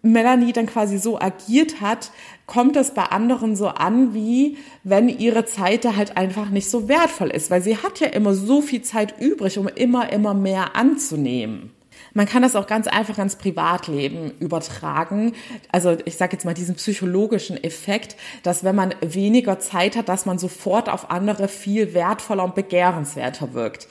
Melanie 0.02 0.52
dann 0.52 0.66
quasi 0.66 0.98
so 0.98 1.20
agiert 1.20 1.80
hat, 1.80 2.10
kommt 2.46 2.76
das 2.76 2.94
bei 2.94 3.04
anderen 3.04 3.56
so 3.56 3.68
an, 3.68 4.14
wie 4.14 4.56
wenn 4.84 5.08
ihre 5.08 5.44
Zeit 5.44 5.84
da 5.84 5.96
halt 5.96 6.16
einfach 6.16 6.50
nicht 6.50 6.70
so 6.70 6.88
wertvoll 6.88 7.30
ist, 7.30 7.50
weil 7.50 7.62
sie 7.62 7.76
hat 7.76 8.00
ja 8.00 8.08
immer 8.08 8.34
so 8.34 8.62
viel 8.62 8.82
Zeit 8.82 9.20
übrig, 9.20 9.58
um 9.58 9.68
immer, 9.68 10.12
immer 10.12 10.34
mehr 10.34 10.76
anzunehmen. 10.76 11.72
Man 12.14 12.26
kann 12.26 12.42
das 12.42 12.56
auch 12.56 12.66
ganz 12.66 12.86
einfach 12.86 13.18
ins 13.18 13.36
Privatleben 13.36 14.32
übertragen. 14.40 15.34
Also 15.70 15.96
ich 16.04 16.16
sage 16.16 16.32
jetzt 16.32 16.44
mal 16.44 16.54
diesen 16.54 16.74
psychologischen 16.76 17.62
Effekt, 17.62 18.16
dass 18.42 18.64
wenn 18.64 18.76
man 18.76 18.94
weniger 19.00 19.58
Zeit 19.58 19.96
hat, 19.96 20.08
dass 20.08 20.26
man 20.26 20.38
sofort 20.38 20.88
auf 20.88 21.10
andere 21.10 21.48
viel 21.48 21.94
wertvoller 21.94 22.44
und 22.44 22.54
begehrenswerter 22.54 23.52
wirkt. 23.52 23.88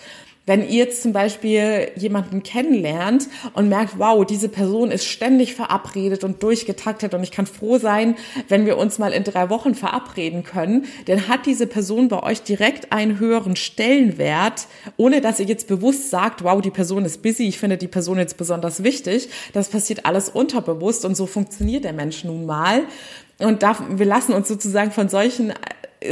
Wenn 0.47 0.67
ihr 0.67 0.89
zum 0.89 1.11
Beispiel 1.11 1.91
jemanden 1.97 2.41
kennenlernt 2.41 3.27
und 3.51 3.67
merkt, 3.67 3.99
wow, 3.99 4.25
diese 4.25 4.47
Person 4.47 4.91
ist 4.91 5.05
ständig 5.05 5.55
verabredet 5.55 6.23
und 6.23 6.41
durchgetaktet 6.41 7.13
und 7.13 7.21
ich 7.21 7.31
kann 7.31 7.45
froh 7.45 7.77
sein, 7.79 8.15
wenn 8.47 8.65
wir 8.65 8.77
uns 8.77 8.97
mal 8.97 9.11
in 9.11 9.25
drei 9.25 9.49
Wochen 9.49 9.75
verabreden 9.75 10.45
können, 10.45 10.85
dann 11.07 11.27
hat 11.27 11.45
diese 11.45 11.67
Person 11.67 12.07
bei 12.07 12.23
euch 12.23 12.43
direkt 12.43 12.93
einen 12.93 13.19
höheren 13.19 13.57
Stellenwert, 13.57 14.67
ohne 14.95 15.19
dass 15.19 15.41
ihr 15.41 15.45
jetzt 15.45 15.67
bewusst 15.67 16.09
sagt, 16.11 16.45
wow, 16.45 16.61
die 16.61 16.71
Person 16.71 17.03
ist 17.03 17.21
busy, 17.21 17.49
ich 17.49 17.59
finde 17.59 17.75
die 17.75 17.89
Person 17.89 18.17
jetzt 18.17 18.37
besonders 18.37 18.83
wichtig. 18.83 19.27
Das 19.51 19.67
passiert 19.67 20.05
alles 20.05 20.29
unterbewusst 20.29 21.03
und 21.03 21.17
so 21.17 21.25
funktioniert 21.25 21.83
der 21.83 21.91
Mensch 21.91 22.23
nun 22.23 22.45
mal. 22.45 22.83
Und 23.39 23.61
da, 23.63 23.77
wir 23.89 24.05
lassen 24.05 24.33
uns 24.33 24.47
sozusagen 24.47 24.91
von 24.91 25.09
solchen 25.09 25.53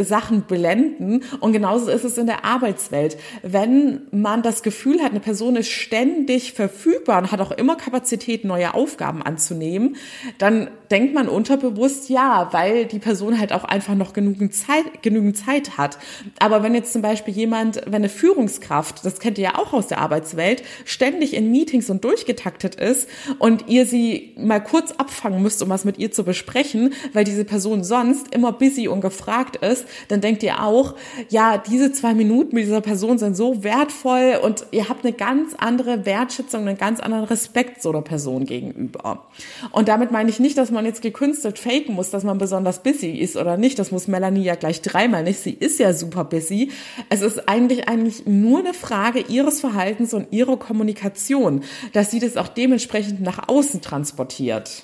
Sachen 0.02 0.42
blenden. 0.44 1.24
Und 1.40 1.54
genauso 1.54 1.92
ist 1.92 2.04
es 2.04 2.18
in 2.18 2.26
der 2.26 2.44
Arbeitswelt. 2.44 3.18
Wenn 3.44 4.08
man 4.12 4.42
das 4.42 4.64
Gefühl 4.64 5.02
hat, 5.02 5.12
eine 5.12 5.20
Person 5.20 5.56
ist 5.56 5.70
ständig 5.70 6.54
verfügbar 6.54 7.20
und 7.20 7.32
hat 7.32 7.40
auch 7.40 7.52
immer 7.52 7.76
Kapazität, 7.76 8.46
neue 8.46 8.74
Aufgaben 8.74 9.22
anzunehmen, 9.22 9.96
dann 10.38 10.70
denkt 10.92 11.14
man 11.14 11.28
unterbewusst 11.28 12.10
ja, 12.10 12.50
weil 12.52 12.86
die 12.86 13.00
Person 13.00 13.40
halt 13.40 13.54
auch 13.54 13.64
einfach 13.64 13.96
noch 13.96 14.14
genügend 14.14 14.54
Zeit, 14.54 15.02
genügend 15.02 15.38
Zeit 15.38 15.78
hat. 15.78 15.98
Aber 16.40 16.64
wenn 16.64 16.76
jetzt 16.76 16.94
zum 16.94 17.02
Beispiel 17.02 17.34
jemand, 17.34 17.82
wenn 17.86 17.96
eine 17.96 18.10
Führungskraft, 18.10 19.06
das 19.06 19.20
kennt 19.20 19.38
ihr 19.38 19.46
ja 19.46 19.56
auch 19.58 19.74
aus 19.74 19.88
der 19.88 20.00
Arbeitswelt, 20.00 20.64
ständig 20.86 21.34
in 21.34 21.52
Meetings 21.52 21.90
und 21.90 22.04
durchgetaktet 22.04 22.76
ist 22.76 23.10
und 23.40 23.68
ihr 23.68 23.86
sie 23.86 24.34
mal 24.38 24.60
kurz 24.60 24.92
abfangen 24.92 25.42
müsst, 25.42 25.62
um 25.62 25.70
was 25.70 25.86
mit 25.86 25.98
ihr 25.98 26.12
zu 26.12 26.24
besprechen, 26.24 26.94
weil 27.14 27.24
diese 27.24 27.46
Person 27.46 27.84
sonst 27.84 28.34
immer 28.34 28.52
busy 28.52 28.88
und 28.88 29.02
gefragt 29.02 29.58
ist, 29.58 29.86
dann 30.08 30.22
denkt 30.22 30.44
ihr 30.44 30.64
auch, 30.64 30.96
ja, 31.30 31.58
diese 31.58 31.92
zwei 31.92 32.14
Minuten 32.14 32.56
mit 32.56 32.66
dieser 32.66 32.82
Person 32.82 33.18
sind 33.18 33.36
so 33.36 33.64
wertvoll 33.64 34.40
und 34.44 34.66
ihr 34.72 34.90
habt 34.90 35.06
eine 35.06 35.14
ganz 35.14 35.56
andere 35.58 36.06
Wertschätzung, 36.06 36.68
einen 36.68 36.78
ganz 36.78 37.00
anderen 37.00 37.26
Respekt 37.26 37.82
so 37.82 37.90
einer 37.90 38.02
Person 38.02 38.46
gegenüber. 38.46 39.28
Und 39.72 39.88
damit 39.88 40.12
meine 40.12 40.30
ich 40.30 40.40
nicht, 40.40 40.58
dass 40.58 40.72
man 40.76 40.86
jetzt 40.86 41.02
gekünstelt 41.02 41.58
faken 41.58 41.96
muss, 41.96 42.12
dass 42.12 42.24
man 42.24 42.38
besonders 42.38 42.84
busy 42.84 43.10
ist 43.12 43.36
oder 43.36 43.58
nicht. 43.58 43.80
Das 43.80 43.92
muss 43.92 44.08
Melanie 44.08 44.44
ja 44.44 44.54
gleich 44.54 44.84
dreimal 44.84 45.24
nicht. 45.24 45.40
Sie 45.40 45.54
ist 45.54 45.80
ja 45.80 45.94
super 45.94 46.24
busy. 46.24 46.72
Es 47.10 47.22
ist 47.22 47.50
eigentlich 47.50 47.90
eigentlich 47.90 48.28
nur 48.28 48.60
eine 48.60 48.76
Frage 48.76 49.22
ihres 49.22 49.60
Verhaltens 49.60 50.14
und 50.14 50.32
ihrer 50.32 50.58
Kommunikation, 50.58 51.64
dass 51.94 52.12
sie 52.12 52.20
das 52.20 52.38
auch 52.38 52.48
dementsprechend 52.48 53.22
nach 53.22 53.48
außen 53.48 53.82
transportiert. 53.82 54.84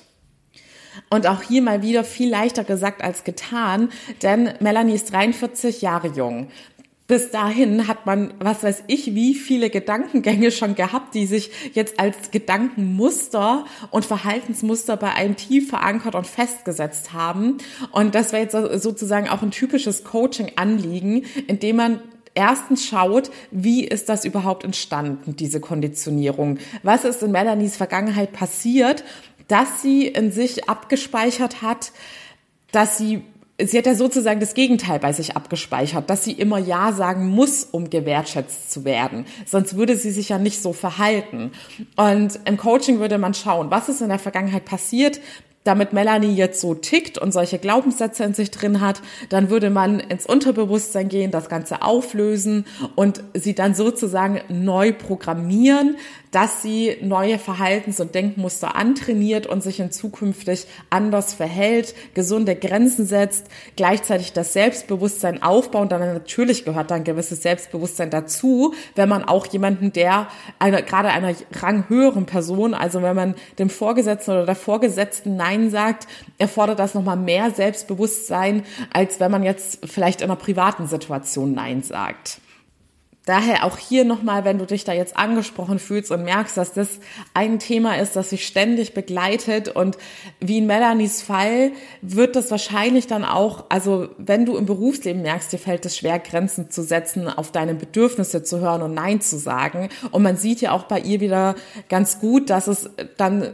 Und 1.08 1.26
auch 1.26 1.42
hier 1.42 1.62
mal 1.62 1.82
wieder 1.82 2.04
viel 2.04 2.28
leichter 2.28 2.64
gesagt 2.64 3.02
als 3.02 3.24
getan, 3.24 3.90
denn 4.22 4.52
Melanie 4.60 4.94
ist 4.94 5.12
43 5.12 5.80
Jahre 5.80 6.08
jung. 6.08 6.48
Bis 7.08 7.30
dahin 7.30 7.88
hat 7.88 8.06
man, 8.06 8.32
was 8.38 8.62
weiß 8.62 8.84
ich, 8.86 9.14
wie 9.14 9.34
viele 9.34 9.70
Gedankengänge 9.70 10.50
schon 10.50 10.74
gehabt, 10.74 11.14
die 11.14 11.26
sich 11.26 11.50
jetzt 11.74 11.98
als 11.98 12.30
Gedankenmuster 12.30 13.64
und 13.90 14.04
Verhaltensmuster 14.04 14.96
bei 14.96 15.12
einem 15.12 15.36
tief 15.36 15.68
verankert 15.68 16.14
und 16.14 16.26
festgesetzt 16.26 17.12
haben. 17.12 17.58
Und 17.90 18.14
das 18.14 18.32
wäre 18.32 18.44
jetzt 18.44 18.82
sozusagen 18.82 19.28
auch 19.28 19.42
ein 19.42 19.50
typisches 19.50 20.04
Coaching-Anliegen, 20.04 21.24
indem 21.48 21.76
man 21.76 22.00
erstens 22.34 22.86
schaut, 22.86 23.30
wie 23.50 23.84
ist 23.84 24.08
das 24.08 24.24
überhaupt 24.24 24.64
entstanden, 24.64 25.36
diese 25.36 25.60
Konditionierung? 25.60 26.58
Was 26.82 27.04
ist 27.04 27.22
in 27.22 27.32
Melanies 27.32 27.76
Vergangenheit 27.76 28.32
passiert, 28.32 29.04
dass 29.48 29.82
sie 29.82 30.06
in 30.06 30.32
sich 30.32 30.68
abgespeichert 30.68 31.62
hat, 31.62 31.92
dass 32.70 32.96
sie 32.96 33.22
sie 33.60 33.78
hat 33.78 33.86
ja 33.86 33.94
sozusagen 33.94 34.40
das 34.40 34.54
Gegenteil 34.54 34.98
bei 34.98 35.12
sich 35.12 35.36
abgespeichert, 35.36 36.08
dass 36.10 36.24
sie 36.24 36.32
immer 36.32 36.58
Ja 36.58 36.92
sagen 36.92 37.28
muss, 37.28 37.64
um 37.64 37.90
gewertschätzt 37.90 38.70
zu 38.70 38.84
werden. 38.84 39.26
Sonst 39.46 39.76
würde 39.76 39.96
sie 39.96 40.10
sich 40.10 40.30
ja 40.30 40.38
nicht 40.38 40.62
so 40.62 40.72
verhalten. 40.72 41.52
Und 41.96 42.40
im 42.44 42.56
Coaching 42.56 42.98
würde 42.98 43.18
man 43.18 43.34
schauen, 43.34 43.70
was 43.70 43.88
ist 43.88 44.00
in 44.00 44.08
der 44.08 44.18
Vergangenheit 44.18 44.64
passiert, 44.64 45.20
damit 45.64 45.92
Melanie 45.92 46.34
jetzt 46.34 46.60
so 46.60 46.74
tickt 46.74 47.18
und 47.18 47.32
solche 47.32 47.58
Glaubenssätze 47.58 48.24
in 48.24 48.34
sich 48.34 48.50
drin 48.50 48.80
hat, 48.80 49.00
dann 49.28 49.48
würde 49.48 49.70
man 49.70 50.00
ins 50.00 50.26
Unterbewusstsein 50.26 51.08
gehen, 51.08 51.30
das 51.30 51.48
Ganze 51.48 51.82
auflösen 51.82 52.66
und 52.96 53.22
sie 53.34 53.54
dann 53.54 53.74
sozusagen 53.74 54.40
neu 54.48 54.92
programmieren, 54.92 55.96
dass 56.32 56.62
sie 56.62 56.96
neue 57.02 57.38
Verhaltens- 57.38 58.00
und 58.00 58.14
Denkmuster 58.14 58.74
antrainiert 58.74 59.46
und 59.46 59.62
sich 59.62 59.78
in 59.78 59.92
zukünftig 59.92 60.66
anders 60.90 61.34
verhält, 61.34 61.94
gesunde 62.14 62.56
Grenzen 62.56 63.06
setzt, 63.06 63.46
gleichzeitig 63.76 64.32
das 64.32 64.54
Selbstbewusstsein 64.54 65.42
aufbaut. 65.42 65.92
Dann 65.92 66.00
natürlich 66.00 66.64
gehört 66.64 66.90
dann 66.90 67.04
gewisses 67.04 67.42
Selbstbewusstsein 67.42 68.10
dazu, 68.10 68.74
wenn 68.94 69.10
man 69.10 69.24
auch 69.24 69.46
jemanden, 69.46 69.92
der 69.92 70.26
eine, 70.58 70.82
gerade 70.82 71.10
einer 71.10 71.34
ranghöheren 71.52 72.24
Person, 72.24 72.72
also 72.72 73.02
wenn 73.02 73.14
man 73.14 73.34
dem 73.58 73.68
Vorgesetzten 73.68 74.32
oder 74.32 74.46
der 74.46 74.56
Vorgesetzten 74.56 75.36
Nein 75.36 75.70
sagt, 75.70 76.08
erfordert 76.38 76.78
das 76.78 76.94
nochmal 76.94 77.18
mehr 77.18 77.50
Selbstbewusstsein, 77.50 78.64
als 78.90 79.20
wenn 79.20 79.30
man 79.30 79.42
jetzt 79.42 79.80
vielleicht 79.84 80.22
in 80.22 80.30
einer 80.30 80.36
privaten 80.36 80.86
Situation 80.86 81.52
Nein 81.52 81.82
sagt. 81.82 82.40
Daher 83.24 83.64
auch 83.64 83.78
hier 83.78 84.04
nochmal, 84.04 84.44
wenn 84.44 84.58
du 84.58 84.66
dich 84.66 84.82
da 84.82 84.92
jetzt 84.92 85.16
angesprochen 85.16 85.78
fühlst 85.78 86.10
und 86.10 86.24
merkst, 86.24 86.56
dass 86.56 86.72
das 86.72 86.88
ein 87.34 87.60
Thema 87.60 87.96
ist, 87.98 88.16
das 88.16 88.30
sich 88.30 88.44
ständig 88.44 88.94
begleitet 88.94 89.68
und 89.68 89.96
wie 90.40 90.58
in 90.58 90.66
Melanies 90.66 91.22
Fall 91.22 91.70
wird 92.00 92.34
das 92.34 92.50
wahrscheinlich 92.50 93.06
dann 93.06 93.24
auch, 93.24 93.66
also 93.68 94.08
wenn 94.18 94.44
du 94.44 94.56
im 94.56 94.66
Berufsleben 94.66 95.22
merkst, 95.22 95.52
dir 95.52 95.58
fällt 95.58 95.86
es 95.86 95.96
schwer, 95.96 96.18
Grenzen 96.18 96.70
zu 96.70 96.82
setzen, 96.82 97.28
auf 97.28 97.52
deine 97.52 97.74
Bedürfnisse 97.74 98.42
zu 98.42 98.58
hören 98.58 98.82
und 98.82 98.94
Nein 98.94 99.20
zu 99.20 99.38
sagen. 99.38 99.88
Und 100.10 100.24
man 100.24 100.36
sieht 100.36 100.60
ja 100.60 100.72
auch 100.72 100.84
bei 100.84 100.98
ihr 100.98 101.20
wieder 101.20 101.54
ganz 101.88 102.18
gut, 102.18 102.50
dass 102.50 102.66
es 102.66 102.90
dann 103.18 103.52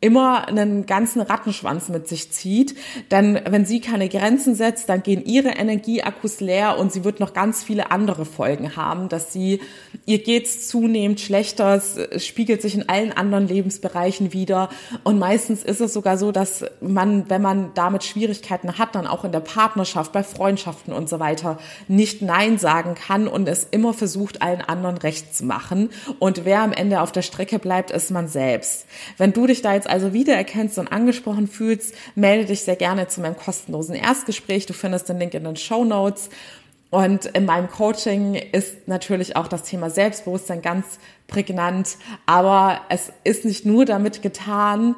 immer 0.00 0.46
einen 0.46 0.86
ganzen 0.86 1.20
Rattenschwanz 1.20 1.88
mit 1.88 2.06
sich 2.06 2.30
zieht. 2.30 2.76
Dann, 3.08 3.40
wenn 3.48 3.66
sie 3.66 3.80
keine 3.80 4.08
Grenzen 4.08 4.54
setzt, 4.54 4.88
dann 4.88 5.02
gehen 5.02 5.24
ihre 5.24 5.48
Energieakkus 5.48 6.40
leer 6.40 6.78
und 6.78 6.92
sie 6.92 7.02
wird 7.02 7.18
noch 7.18 7.32
ganz 7.32 7.64
viele 7.64 7.90
andere 7.90 8.24
Folgen 8.24 8.76
haben, 8.76 9.08
dass 9.08 9.32
sie, 9.32 9.60
ihr 10.06 10.22
geht's 10.22 10.68
zunehmend 10.68 11.20
schlechter, 11.20 11.74
es 11.74 12.24
spiegelt 12.24 12.62
sich 12.62 12.76
in 12.76 12.88
allen 12.88 13.12
anderen 13.12 13.48
Lebensbereichen 13.48 14.32
wieder. 14.32 14.68
Und 15.02 15.18
meistens 15.18 15.64
ist 15.64 15.80
es 15.80 15.92
sogar 15.92 16.16
so, 16.16 16.30
dass 16.30 16.64
man, 16.80 17.28
wenn 17.28 17.42
man 17.42 17.72
damit 17.74 18.04
Schwierigkeiten 18.04 18.78
hat, 18.78 18.94
dann 18.94 19.08
auch 19.08 19.24
in 19.24 19.32
der 19.32 19.40
Partnerschaft, 19.40 20.12
bei 20.12 20.22
Freundschaften 20.22 20.92
und 20.92 21.08
so 21.08 21.18
weiter 21.18 21.58
nicht 21.88 22.22
Nein 22.22 22.58
sagen 22.58 22.94
kann 22.94 23.26
und 23.26 23.48
es 23.48 23.66
immer 23.68 23.94
versucht, 23.94 24.42
allen 24.42 24.60
anderen 24.60 24.98
recht 24.98 25.34
zu 25.34 25.44
machen. 25.44 25.90
Und 26.20 26.44
wer 26.44 26.60
am 26.62 26.72
Ende 26.72 27.00
auf 27.00 27.10
der 27.10 27.22
Strecke 27.22 27.58
bleibt, 27.58 27.90
ist 27.90 28.12
man 28.12 28.28
selbst. 28.28 28.86
Wenn 29.16 29.32
du 29.32 29.46
dich 29.46 29.60
da 29.60 29.74
jetzt 29.74 29.87
also 29.88 30.12
wiedererkennst 30.12 30.78
und 30.78 30.92
angesprochen 30.92 31.48
fühlst, 31.48 31.94
melde 32.14 32.46
dich 32.46 32.62
sehr 32.62 32.76
gerne 32.76 33.08
zu 33.08 33.20
meinem 33.20 33.36
kostenlosen 33.36 33.94
Erstgespräch. 33.94 34.66
Du 34.66 34.72
findest 34.72 35.08
den 35.08 35.18
Link 35.18 35.34
in 35.34 35.44
den 35.44 35.56
Show 35.56 35.84
Notes. 35.84 36.30
Und 36.90 37.26
in 37.26 37.44
meinem 37.44 37.68
Coaching 37.68 38.34
ist 38.34 38.88
natürlich 38.88 39.36
auch 39.36 39.46
das 39.46 39.62
Thema 39.64 39.90
Selbstbewusstsein 39.90 40.62
ganz 40.62 40.98
prägnant. 41.26 41.98
Aber 42.24 42.80
es 42.88 43.12
ist 43.24 43.44
nicht 43.44 43.66
nur 43.66 43.84
damit 43.84 44.22
getan, 44.22 44.96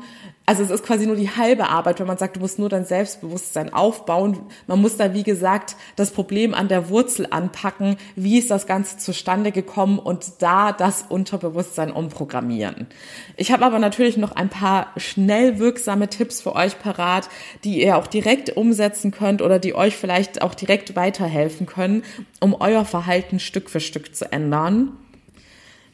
also 0.50 0.64
es 0.64 0.70
ist 0.70 0.84
quasi 0.84 1.06
nur 1.06 1.14
die 1.14 1.30
halbe 1.30 1.68
Arbeit, 1.68 2.00
wenn 2.00 2.08
man 2.08 2.18
sagt, 2.18 2.34
du 2.34 2.40
musst 2.40 2.58
nur 2.58 2.68
dein 2.68 2.84
Selbstbewusstsein 2.84 3.72
aufbauen. 3.72 4.40
Man 4.66 4.80
muss 4.80 4.96
da, 4.96 5.14
wie 5.14 5.22
gesagt, 5.22 5.76
das 5.94 6.10
Problem 6.10 6.54
an 6.54 6.66
der 6.66 6.88
Wurzel 6.88 7.28
anpacken. 7.30 7.96
Wie 8.16 8.36
ist 8.36 8.50
das 8.50 8.66
Ganze 8.66 8.98
zustande 8.98 9.52
gekommen 9.52 10.00
und 10.00 10.24
da 10.40 10.72
das 10.72 11.04
Unterbewusstsein 11.08 11.92
umprogrammieren. 11.92 12.88
Ich 13.36 13.52
habe 13.52 13.64
aber 13.64 13.78
natürlich 13.78 14.16
noch 14.16 14.32
ein 14.32 14.48
paar 14.48 14.88
schnell 14.96 15.60
wirksame 15.60 16.08
Tipps 16.08 16.40
für 16.40 16.56
euch 16.56 16.80
parat, 16.80 17.28
die 17.62 17.80
ihr 17.80 17.96
auch 17.96 18.08
direkt 18.08 18.56
umsetzen 18.56 19.12
könnt 19.12 19.42
oder 19.42 19.60
die 19.60 19.76
euch 19.76 19.96
vielleicht 19.96 20.42
auch 20.42 20.56
direkt 20.56 20.96
weiterhelfen 20.96 21.66
können, 21.66 22.02
um 22.40 22.54
euer 22.54 22.84
Verhalten 22.84 23.38
Stück 23.38 23.70
für 23.70 23.80
Stück 23.80 24.16
zu 24.16 24.32
ändern. 24.32 24.96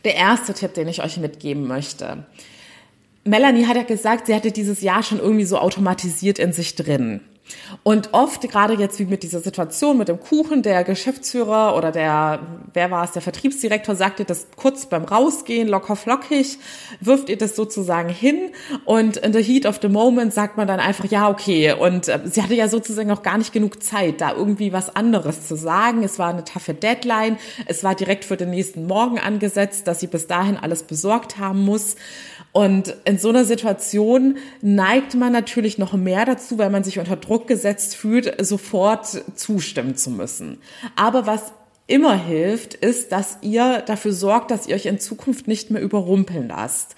Der 0.07 0.15
erste 0.15 0.55
Tipp, 0.55 0.73
den 0.73 0.88
ich 0.88 1.03
euch 1.03 1.19
mitgeben 1.19 1.67
möchte 1.67 2.25
Melanie 3.26 3.66
hat 3.66 3.76
ja 3.76 3.83
gesagt, 3.83 4.26
sie 4.26 4.35
hatte 4.35 4.52
dieses 4.52 4.80
Jahr 4.80 5.02
schon 5.02 5.18
irgendwie 5.18 5.45
so 5.45 5.59
automatisiert 5.59 6.38
in 6.38 6.52
sich 6.52 6.75
drin. 6.76 7.21
Und 7.83 8.12
oft, 8.12 8.43
gerade 8.43 8.75
jetzt 8.75 8.99
wie 8.99 9.05
mit 9.05 9.23
dieser 9.23 9.41
Situation 9.41 9.99
mit 9.99 10.09
dem 10.09 10.21
Kuchen, 10.21 10.62
der 10.62 10.85
Geschäftsführer 10.85 11.76
oder 11.76 11.93
der, 11.93 12.41
wer 12.73 12.91
war 12.91 13.05
es, 13.05 13.12
der 13.12 13.23
Vertriebsdirektor 13.23 13.95
sagte 13.95 14.25
das 14.25 14.49
kurz 14.57 14.87
beim 14.87 15.05
Rausgehen, 15.05 15.69
locker 15.69 15.97
flockig, 15.97 16.59
wirft 17.00 17.29
ihr 17.29 17.38
das 17.38 17.57
sozusagen 17.57 18.09
hin 18.09 18.50
und 18.85 19.17
in 19.19 19.33
the 19.33 19.43
heat 19.43 19.67
of 19.67 19.79
the 19.83 19.88
moment 19.88 20.33
sagt 20.33 20.57
man 20.57 20.67
dann 20.67 20.81
einfach, 20.81 21.05
ja, 21.07 21.29
okay. 21.29 21.73
Und 21.73 22.09
äh, 22.09 22.21
sie 22.25 22.43
hatte 22.43 22.55
ja 22.55 22.69
sozusagen 22.69 23.11
auch 23.11 23.23
gar 23.23 23.38
nicht 23.38 23.53
genug 23.53 23.83
Zeit, 23.83 24.21
da 24.21 24.33
irgendwie 24.33 24.73
was 24.73 24.95
anderes 24.95 25.47
zu 25.47 25.57
sagen. 25.57 26.03
Es 26.03 26.19
war 26.19 26.31
eine 26.31 26.45
taffe 26.45 26.75
Deadline. 26.75 27.38
Es 27.67 27.85
war 27.85 27.95
direkt 27.95 28.25
für 28.25 28.37
den 28.37 28.50
nächsten 28.50 28.87
Morgen 28.87 29.19
angesetzt, 29.19 29.87
dass 29.87 30.00
sie 30.00 30.07
bis 30.07 30.26
dahin 30.26 30.57
alles 30.57 30.83
besorgt 30.83 31.38
haben 31.38 31.65
muss. 31.65 31.97
Und 32.57 32.97
in 33.05 33.19
so 33.19 33.29
einer 33.29 33.45
Situation 33.45 34.38
neigt 34.62 35.15
man 35.15 35.31
natürlich 35.31 35.76
noch 35.76 35.93
mehr 35.93 36.25
dazu, 36.25 36.57
weil 36.57 36.71
man 36.71 36.85
sich 36.85 36.99
unter 36.99 37.17
Druck 37.17 37.36
gesetzt 37.45 37.97
fühlt, 37.97 38.35
sofort 38.45 39.07
zustimmen 39.35 39.97
zu 39.97 40.11
müssen. 40.11 40.59
Aber 40.97 41.26
was 41.26 41.52
immer 41.87 42.16
hilft, 42.16 42.75
ist, 42.75 43.12
dass 43.12 43.38
ihr 43.43 43.83
dafür 43.87 44.12
sorgt, 44.12 44.50
dass 44.50 44.66
ihr 44.66 44.75
euch 44.75 44.87
in 44.87 44.99
Zukunft 44.99 45.47
nicht 45.47 45.71
mehr 45.71 45.83
überrumpeln 45.83 46.49
lasst 46.49 46.97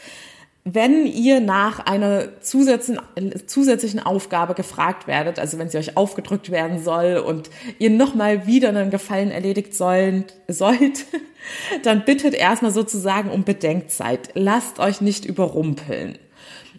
wenn 0.75 1.07
ihr 1.07 1.41
nach 1.41 1.81
einer 1.87 2.41
zusätzlichen, 2.41 3.01
zusätzlichen 3.47 4.01
Aufgabe 4.01 4.55
gefragt 4.55 5.07
werdet, 5.07 5.39
also 5.39 5.59
wenn 5.59 5.71
sie 5.71 5.79
euch 5.79 5.97
aufgedrückt 5.97 6.51
werden 6.51 6.83
soll 6.83 7.17
und 7.17 7.51
ihr 7.79 7.91
nochmal 7.91 8.47
wieder 8.47 8.69
einen 8.69 8.91
Gefallen 8.91 9.31
erledigt 9.31 9.75
sollen, 9.75 10.25
sollt, 10.47 11.07
dann 11.85 12.05
bittet 12.05 12.35
erstmal 12.35 12.73
sozusagen 12.73 13.31
um 13.31 13.45
Bedenkzeit. 13.45 14.31
Lasst 14.35 14.79
euch 14.79 15.01
nicht 15.01 15.25
überrumpeln. 15.25 16.19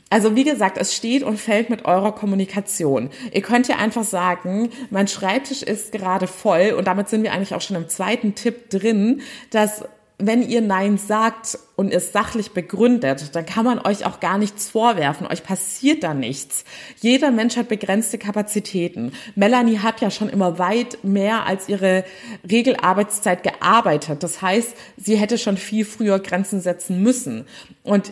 Also 0.09 0.35
wie 0.35 0.43
gesagt, 0.43 0.77
es 0.77 0.95
steht 0.95 1.23
und 1.23 1.39
fällt 1.39 1.69
mit 1.69 1.85
eurer 1.85 2.13
Kommunikation. 2.13 3.09
Ihr 3.31 3.41
könnt 3.41 3.67
ja 3.67 3.75
einfach 3.77 4.03
sagen, 4.03 4.69
mein 4.89 5.07
Schreibtisch 5.07 5.61
ist 5.61 5.91
gerade 5.91 6.25
voll 6.27 6.73
und 6.77 6.87
damit 6.87 7.09
sind 7.09 7.23
wir 7.23 7.31
eigentlich 7.31 7.53
auch 7.53 7.61
schon 7.61 7.77
im 7.77 7.89
zweiten 7.89 8.33
Tipp 8.33 8.69
drin, 8.69 9.21
dass 9.51 9.83
wenn 10.21 10.47
ihr 10.47 10.59
Nein 10.59 10.97
sagt 10.97 11.57
und 11.77 11.93
es 11.93 12.11
sachlich 12.11 12.51
begründet, 12.51 13.33
dann 13.35 13.45
kann 13.45 13.63
man 13.63 13.79
euch 13.79 14.05
auch 14.05 14.19
gar 14.19 14.37
nichts 14.37 14.69
vorwerfen. 14.69 15.25
Euch 15.25 15.43
passiert 15.43 16.03
da 16.03 16.13
nichts. 16.13 16.65
Jeder 16.99 17.31
Mensch 17.31 17.55
hat 17.55 17.69
begrenzte 17.69 18.17
Kapazitäten. 18.17 19.13
Melanie 19.35 19.79
hat 19.79 20.01
ja 20.01 20.11
schon 20.11 20.27
immer 20.27 20.59
weit 20.59 20.97
mehr 21.03 21.45
als 21.45 21.69
ihre 21.69 22.03
Regelarbeitszeit 22.49 23.43
gearbeitet. 23.43 24.21
Das 24.21 24.41
heißt, 24.41 24.73
sie 24.97 25.15
hätte 25.15 25.37
schon 25.37 25.55
viel 25.55 25.85
früher 25.85 26.19
Grenzen 26.19 26.59
setzen 26.59 27.01
müssen. 27.01 27.47
Und 27.83 28.11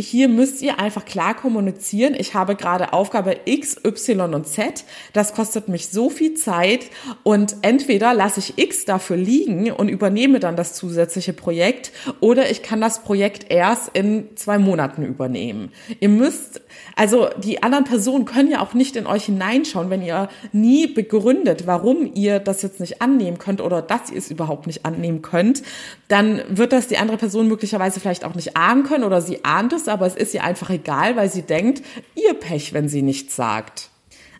hier 0.00 0.28
müsst 0.28 0.62
ihr 0.62 0.78
einfach 0.78 1.04
klar 1.04 1.34
kommunizieren. 1.34 2.14
Ich 2.16 2.34
habe 2.34 2.54
gerade 2.54 2.92
Aufgabe 2.92 3.36
X, 3.46 3.76
Y 3.84 4.32
und 4.32 4.46
Z. 4.46 4.84
Das 5.12 5.34
kostet 5.34 5.68
mich 5.68 5.88
so 5.88 6.08
viel 6.08 6.34
Zeit 6.34 6.86
und 7.24 7.56
entweder 7.62 8.14
lasse 8.14 8.38
ich 8.38 8.58
X 8.58 8.84
dafür 8.84 9.16
liegen 9.16 9.72
und 9.72 9.88
übernehme 9.88 10.38
dann 10.38 10.54
das 10.54 10.74
zusätzliche 10.74 11.32
Projekt 11.32 11.90
oder 12.20 12.48
ich 12.48 12.62
kann 12.62 12.80
das 12.80 13.02
Projekt 13.02 13.50
erst 13.50 13.90
in 13.94 14.36
zwei 14.36 14.58
Monaten 14.58 15.02
übernehmen. 15.02 15.72
Ihr 15.98 16.10
müsst, 16.10 16.60
also 16.96 17.28
die 17.42 17.62
anderen 17.62 17.84
Personen 17.84 18.24
können 18.24 18.50
ja 18.50 18.60
auch 18.60 18.74
nicht 18.74 18.96
in 18.96 19.06
euch 19.06 19.24
hineinschauen, 19.26 19.90
wenn 19.90 20.02
ihr 20.02 20.28
nie 20.52 20.86
begründet, 20.86 21.66
warum 21.66 22.10
ihr 22.14 22.40
das 22.40 22.62
jetzt 22.62 22.80
nicht 22.80 23.00
annehmen 23.02 23.38
könnt 23.38 23.60
oder 23.60 23.82
dass 23.82 24.10
ihr 24.10 24.18
es 24.18 24.30
überhaupt 24.30 24.66
nicht 24.66 24.84
annehmen 24.84 25.22
könnt, 25.22 25.62
dann 26.08 26.42
wird 26.48 26.72
das 26.72 26.88
die 26.88 26.98
andere 26.98 27.18
Person 27.18 27.48
möglicherweise 27.48 28.00
vielleicht 28.00 28.24
auch 28.24 28.34
nicht 28.34 28.56
ahnen 28.56 28.84
können 28.84 29.04
oder 29.04 29.20
sie 29.20 29.44
ahnt 29.44 29.72
es 29.72 29.88
aber 29.88 30.06
es 30.06 30.16
ist 30.16 30.34
ihr 30.34 30.44
einfach 30.44 30.70
egal, 30.70 31.16
weil 31.16 31.30
sie 31.30 31.42
denkt, 31.42 31.82
ihr 32.14 32.34
Pech, 32.34 32.72
wenn 32.72 32.88
sie 32.88 33.02
nichts 33.02 33.36
sagt. 33.36 33.90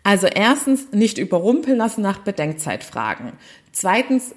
Also 0.03 0.27
erstens 0.27 0.93
nicht 0.93 1.19
überrumpeln 1.19 1.77
lassen, 1.77 2.03
nach 2.03 2.19
Bedenkzeit 2.19 2.83
fragen. 2.85 3.33
Zweitens 3.73 4.35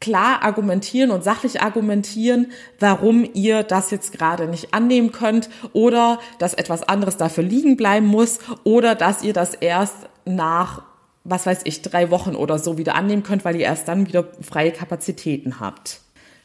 klar 0.00 0.42
argumentieren 0.42 1.10
und 1.10 1.22
sachlich 1.22 1.60
argumentieren, 1.60 2.52
warum 2.78 3.28
ihr 3.34 3.62
das 3.62 3.90
jetzt 3.90 4.12
gerade 4.12 4.46
nicht 4.48 4.72
annehmen 4.72 5.12
könnt 5.12 5.50
oder 5.72 6.18
dass 6.38 6.54
etwas 6.54 6.82
anderes 6.82 7.16
dafür 7.16 7.44
liegen 7.44 7.76
bleiben 7.76 8.06
muss 8.06 8.38
oder 8.64 8.94
dass 8.94 9.22
ihr 9.22 9.34
das 9.34 9.54
erst 9.54 10.08
nach, 10.24 10.82
was 11.24 11.46
weiß 11.46 11.60
ich, 11.64 11.82
drei 11.82 12.10
Wochen 12.10 12.34
oder 12.34 12.58
so 12.58 12.78
wieder 12.78 12.94
annehmen 12.94 13.22
könnt, 13.22 13.44
weil 13.44 13.56
ihr 13.56 13.66
erst 13.66 13.88
dann 13.88 14.06
wieder 14.06 14.26
freie 14.40 14.72
Kapazitäten 14.72 15.60
habt. 15.60 16.00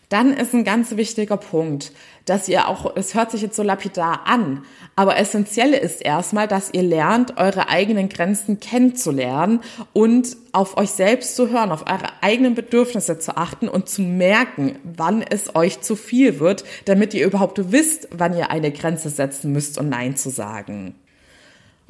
Dann 0.09 0.33
ist 0.33 0.53
ein 0.53 0.63
ganz 0.63 0.95
wichtiger 0.95 1.37
Punkt, 1.37 1.91
dass 2.25 2.47
ihr 2.47 2.67
auch, 2.67 2.95
es 2.95 3.13
hört 3.13 3.31
sich 3.31 3.41
jetzt 3.41 3.55
so 3.55 3.63
lapidar 3.63 4.21
an, 4.25 4.63
aber 4.95 5.17
essentiell 5.17 5.73
ist 5.73 6.01
erstmal, 6.01 6.47
dass 6.47 6.69
ihr 6.73 6.83
lernt, 6.83 7.37
eure 7.37 7.69
eigenen 7.69 8.09
Grenzen 8.09 8.59
kennenzulernen 8.59 9.61
und 9.93 10.37
auf 10.51 10.77
euch 10.77 10.91
selbst 10.91 11.35
zu 11.35 11.49
hören, 11.49 11.71
auf 11.71 11.83
eure 11.87 12.21
eigenen 12.21 12.55
Bedürfnisse 12.55 13.19
zu 13.19 13.35
achten 13.37 13.67
und 13.67 13.89
zu 13.89 14.01
merken, 14.01 14.77
wann 14.83 15.21
es 15.21 15.55
euch 15.55 15.81
zu 15.81 15.95
viel 15.95 16.39
wird, 16.39 16.63
damit 16.85 17.13
ihr 17.13 17.25
überhaupt 17.25 17.71
wisst, 17.71 18.07
wann 18.11 18.37
ihr 18.37 18.51
eine 18.51 18.71
Grenze 18.71 19.09
setzen 19.09 19.51
müsst 19.51 19.77
und 19.77 19.89
Nein 19.89 20.15
zu 20.15 20.29
sagen. 20.29 20.95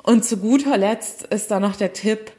Und 0.03 0.23
zu 0.23 0.37
guter 0.37 0.77
Letzt 0.77 1.23
ist 1.23 1.51
da 1.51 1.59
noch 1.59 1.75
der 1.75 1.93
Tipp, 1.93 2.31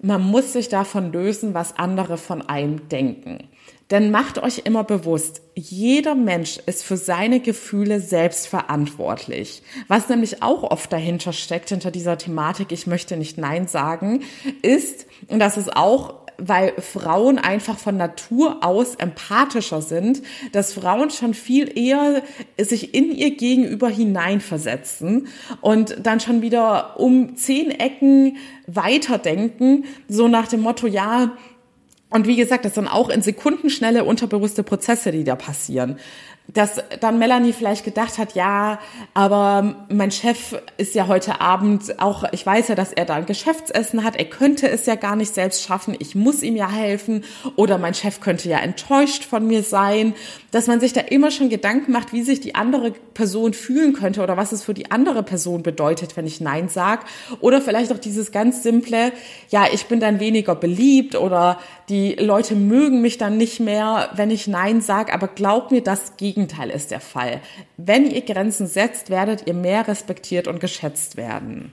man 0.00 0.20
muss 0.20 0.52
sich 0.52 0.68
davon 0.68 1.12
lösen, 1.12 1.54
was 1.54 1.78
andere 1.78 2.18
von 2.18 2.42
einem 2.42 2.88
denken. 2.88 3.48
Denn 3.94 4.10
macht 4.10 4.42
euch 4.42 4.62
immer 4.64 4.82
bewusst, 4.82 5.40
jeder 5.54 6.16
Mensch 6.16 6.58
ist 6.66 6.82
für 6.82 6.96
seine 6.96 7.38
Gefühle 7.38 8.00
selbst 8.00 8.48
verantwortlich. 8.48 9.62
Was 9.86 10.08
nämlich 10.08 10.42
auch 10.42 10.64
oft 10.64 10.92
dahinter 10.92 11.32
steckt, 11.32 11.68
hinter 11.68 11.92
dieser 11.92 12.18
Thematik, 12.18 12.72
ich 12.72 12.88
möchte 12.88 13.16
nicht 13.16 13.38
Nein 13.38 13.68
sagen, 13.68 14.24
ist, 14.62 15.06
und 15.28 15.38
das 15.38 15.56
ist 15.56 15.76
auch 15.76 16.24
weil 16.36 16.72
Frauen 16.80 17.38
einfach 17.38 17.78
von 17.78 17.96
Natur 17.96 18.64
aus 18.64 18.96
empathischer 18.96 19.80
sind, 19.82 20.20
dass 20.50 20.72
Frauen 20.72 21.10
schon 21.10 21.32
viel 21.32 21.78
eher 21.78 22.22
sich 22.58 22.92
in 22.92 23.12
ihr 23.12 23.36
Gegenüber 23.36 23.88
hineinversetzen 23.88 25.28
und 25.60 25.96
dann 26.02 26.18
schon 26.18 26.42
wieder 26.42 26.98
um 26.98 27.36
zehn 27.36 27.70
Ecken 27.70 28.38
weiterdenken, 28.66 29.84
so 30.08 30.26
nach 30.26 30.48
dem 30.48 30.62
Motto, 30.62 30.88
ja, 30.88 31.36
und 32.10 32.26
wie 32.26 32.36
gesagt, 32.36 32.64
das 32.64 32.74
sind 32.74 32.86
auch 32.86 33.08
in 33.08 33.22
Sekundenschnelle 33.22 34.04
unterbewusste 34.04 34.62
Prozesse, 34.62 35.10
die 35.10 35.24
da 35.24 35.36
passieren 35.36 35.98
dass 36.46 36.82
dann 37.00 37.18
Melanie 37.18 37.52
vielleicht 37.54 37.84
gedacht 37.84 38.18
hat, 38.18 38.34
ja, 38.34 38.78
aber 39.14 39.86
mein 39.88 40.10
Chef 40.10 40.56
ist 40.76 40.94
ja 40.94 41.08
heute 41.08 41.40
Abend 41.40 41.98
auch, 42.00 42.24
ich 42.32 42.44
weiß 42.44 42.68
ja, 42.68 42.74
dass 42.74 42.92
er 42.92 43.06
da 43.06 43.14
ein 43.14 43.26
Geschäftsessen 43.26 44.04
hat, 44.04 44.16
er 44.16 44.26
könnte 44.26 44.68
es 44.68 44.84
ja 44.84 44.94
gar 44.94 45.16
nicht 45.16 45.32
selbst 45.32 45.62
schaffen, 45.62 45.96
ich 45.98 46.14
muss 46.14 46.42
ihm 46.42 46.54
ja 46.54 46.70
helfen. 46.70 47.24
Oder 47.56 47.78
mein 47.78 47.94
Chef 47.94 48.20
könnte 48.20 48.48
ja 48.48 48.58
enttäuscht 48.58 49.24
von 49.24 49.46
mir 49.46 49.62
sein, 49.62 50.14
dass 50.50 50.66
man 50.66 50.80
sich 50.80 50.92
da 50.92 51.00
immer 51.00 51.30
schon 51.30 51.48
Gedanken 51.48 51.92
macht, 51.92 52.12
wie 52.12 52.22
sich 52.22 52.40
die 52.40 52.54
andere 52.54 52.92
Person 52.92 53.54
fühlen 53.54 53.94
könnte 53.94 54.22
oder 54.22 54.36
was 54.36 54.52
es 54.52 54.64
für 54.64 54.74
die 54.74 54.90
andere 54.90 55.22
Person 55.22 55.62
bedeutet, 55.62 56.16
wenn 56.16 56.26
ich 56.26 56.40
Nein 56.40 56.68
sag. 56.68 57.06
Oder 57.40 57.62
vielleicht 57.62 57.90
auch 57.92 57.98
dieses 57.98 58.32
ganz 58.32 58.62
simple, 58.62 59.12
ja, 59.48 59.64
ich 59.72 59.86
bin 59.86 59.98
dann 59.98 60.20
weniger 60.20 60.54
beliebt 60.54 61.16
oder 61.16 61.58
die 61.88 62.14
Leute 62.14 62.54
mögen 62.54 63.00
mich 63.00 63.18
dann 63.18 63.36
nicht 63.36 63.60
mehr, 63.60 64.10
wenn 64.14 64.30
ich 64.30 64.46
Nein 64.46 64.80
sag, 64.80 65.12
aber 65.12 65.28
glaub 65.28 65.70
mir, 65.70 65.82
das 65.82 66.16
geht 66.16 66.33
Gegenteil 66.34 66.70
ist 66.70 66.90
der 66.90 67.00
Fall. 67.00 67.40
Wenn 67.76 68.10
ihr 68.10 68.22
Grenzen 68.22 68.66
setzt, 68.66 69.08
werdet 69.08 69.46
ihr 69.46 69.54
mehr 69.54 69.86
respektiert 69.86 70.48
und 70.48 70.58
geschätzt 70.58 71.16
werden. 71.16 71.72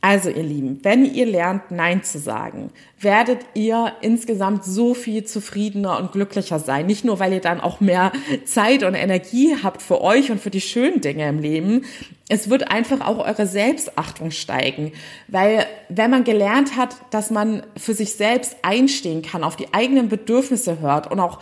Also 0.00 0.28
ihr 0.28 0.42
Lieben, 0.42 0.78
wenn 0.82 1.04
ihr 1.04 1.26
lernt, 1.26 1.70
Nein 1.70 2.04
zu 2.04 2.18
sagen, 2.18 2.70
werdet 3.00 3.40
ihr 3.54 3.92
insgesamt 4.02 4.64
so 4.64 4.94
viel 4.94 5.24
zufriedener 5.24 5.98
und 5.98 6.12
glücklicher 6.12 6.58
sein. 6.58 6.86
Nicht 6.86 7.04
nur, 7.04 7.18
weil 7.18 7.32
ihr 7.32 7.40
dann 7.40 7.60
auch 7.60 7.80
mehr 7.80 8.12
Zeit 8.44 8.82
und 8.84 8.94
Energie 8.94 9.56
habt 9.62 9.82
für 9.82 10.00
euch 10.00 10.30
und 10.30 10.40
für 10.40 10.50
die 10.50 10.60
schönen 10.60 11.00
Dinge 11.00 11.28
im 11.28 11.40
Leben. 11.40 11.84
Es 12.28 12.48
wird 12.48 12.70
einfach 12.70 13.00
auch 13.00 13.18
eure 13.18 13.46
Selbstachtung 13.46 14.30
steigen. 14.30 14.92
Weil 15.28 15.66
wenn 15.88 16.10
man 16.10 16.24
gelernt 16.24 16.76
hat, 16.76 16.96
dass 17.10 17.30
man 17.30 17.64
für 17.76 17.94
sich 17.94 18.14
selbst 18.14 18.56
einstehen 18.62 19.22
kann, 19.22 19.42
auf 19.42 19.56
die 19.56 19.74
eigenen 19.74 20.08
Bedürfnisse 20.08 20.78
hört 20.78 21.10
und 21.10 21.20
auch 21.20 21.40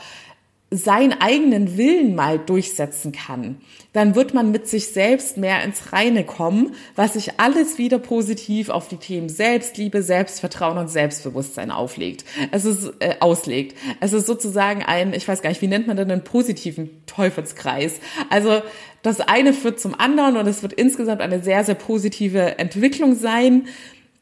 seinen 0.77 1.21
eigenen 1.21 1.77
Willen 1.77 2.15
mal 2.15 2.39
durchsetzen 2.39 3.13
kann, 3.13 3.57
dann 3.93 4.15
wird 4.15 4.35
man 4.35 4.51
mit 4.51 4.67
sich 4.67 4.89
selbst 4.89 5.37
mehr 5.37 5.63
ins 5.63 5.93
Reine 5.93 6.25
kommen, 6.25 6.75
was 6.97 7.13
sich 7.15 7.39
alles 7.39 7.79
wieder 7.79 7.99
positiv 7.99 8.69
auf 8.69 8.89
die 8.89 8.97
Themen 8.97 9.29
Selbstliebe, 9.29 10.03
Selbstvertrauen 10.03 10.79
und 10.79 10.89
Selbstbewusstsein 10.89 11.71
auflegt. 11.71 12.25
Es 12.51 12.65
ist 12.65 12.93
äh, 12.99 13.15
auslegt. 13.21 13.77
Es 14.01 14.13
ist 14.13 14.27
sozusagen 14.27 14.83
ein, 14.83 15.15
ich 15.15 15.29
weiß 15.29 15.43
gar 15.43 15.51
nicht, 15.51 15.63
wie 15.63 15.69
nennt 15.69 15.87
man 15.87 15.97
denn 15.97 16.11
einen 16.11 16.25
positiven 16.25 16.91
Teufelskreis? 17.07 18.01
Also 18.31 18.63
das 19.03 19.21
eine 19.21 19.53
führt 19.53 19.79
zum 19.79 19.95
anderen 19.95 20.39
und 20.39 20.47
es 20.47 20.63
wird 20.63 20.73
insgesamt 20.73 21.21
eine 21.21 21.43
sehr, 21.43 21.63
sehr 21.63 21.75
positive 21.75 22.59
Entwicklung 22.59 23.15
sein. 23.15 23.69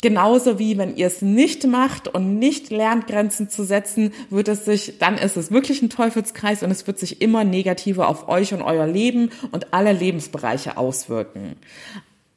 Genauso 0.02 0.58
wie 0.58 0.76
wenn 0.78 0.96
ihr 0.96 1.06
es 1.06 1.22
nicht 1.22 1.64
macht 1.64 2.08
und 2.08 2.38
nicht 2.40 2.70
lernt, 2.70 3.06
Grenzen 3.06 3.48
zu 3.48 3.62
setzen, 3.62 4.12
wird 4.30 4.48
es 4.48 4.64
sich, 4.64 4.98
dann 4.98 5.16
ist 5.16 5.36
es 5.36 5.52
wirklich 5.52 5.80
ein 5.80 5.90
Teufelskreis 5.90 6.64
und 6.64 6.72
es 6.72 6.88
wird 6.88 6.98
sich 6.98 7.22
immer 7.22 7.44
negativer 7.44 8.08
auf 8.08 8.28
euch 8.28 8.52
und 8.52 8.62
euer 8.62 8.88
Leben 8.88 9.30
und 9.52 9.72
alle 9.72 9.92
Lebensbereiche 9.92 10.76
auswirken. 10.76 11.56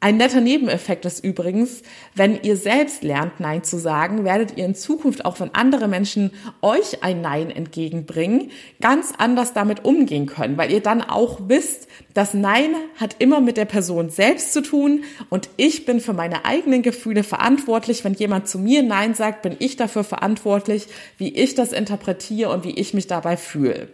Ein 0.01 0.17
netter 0.17 0.41
Nebeneffekt 0.41 1.05
ist 1.05 1.23
übrigens, 1.23 1.81
wenn 2.13 2.39
ihr 2.43 2.57
selbst 2.57 3.01
lernt, 3.01 3.39
Nein 3.39 3.63
zu 3.63 3.79
sagen, 3.79 4.23
werdet 4.23 4.55
ihr 4.55 4.65
in 4.65 4.75
Zukunft, 4.75 5.25
auch 5.25 5.39
wenn 5.39 5.55
andere 5.55 5.87
Menschen 5.87 6.31
euch 6.61 7.01
ein 7.03 7.21
Nein 7.21 7.49
entgegenbringen, 7.49 8.51
ganz 8.81 9.13
anders 9.17 9.53
damit 9.53 9.83
umgehen 9.83 10.27
können, 10.27 10.57
weil 10.57 10.71
ihr 10.71 10.81
dann 10.81 11.01
auch 11.01 11.39
wisst, 11.47 11.87
das 12.13 12.35
Nein 12.35 12.75
hat 12.97 13.15
immer 13.19 13.41
mit 13.41 13.57
der 13.57 13.65
Person 13.65 14.09
selbst 14.09 14.53
zu 14.53 14.61
tun 14.61 15.05
und 15.29 15.49
ich 15.57 15.85
bin 15.85 15.99
für 15.99 16.13
meine 16.13 16.45
eigenen 16.45 16.83
Gefühle 16.83 17.23
verantwortlich. 17.23 18.03
Wenn 18.03 18.13
jemand 18.13 18.47
zu 18.47 18.59
mir 18.59 18.83
Nein 18.83 19.15
sagt, 19.15 19.41
bin 19.41 19.55
ich 19.57 19.75
dafür 19.75 20.03
verantwortlich, 20.03 20.87
wie 21.17 21.33
ich 21.33 21.55
das 21.55 21.71
interpretiere 21.71 22.51
und 22.51 22.63
wie 22.63 22.77
ich 22.77 22.93
mich 22.93 23.07
dabei 23.07 23.37
fühle. 23.37 23.87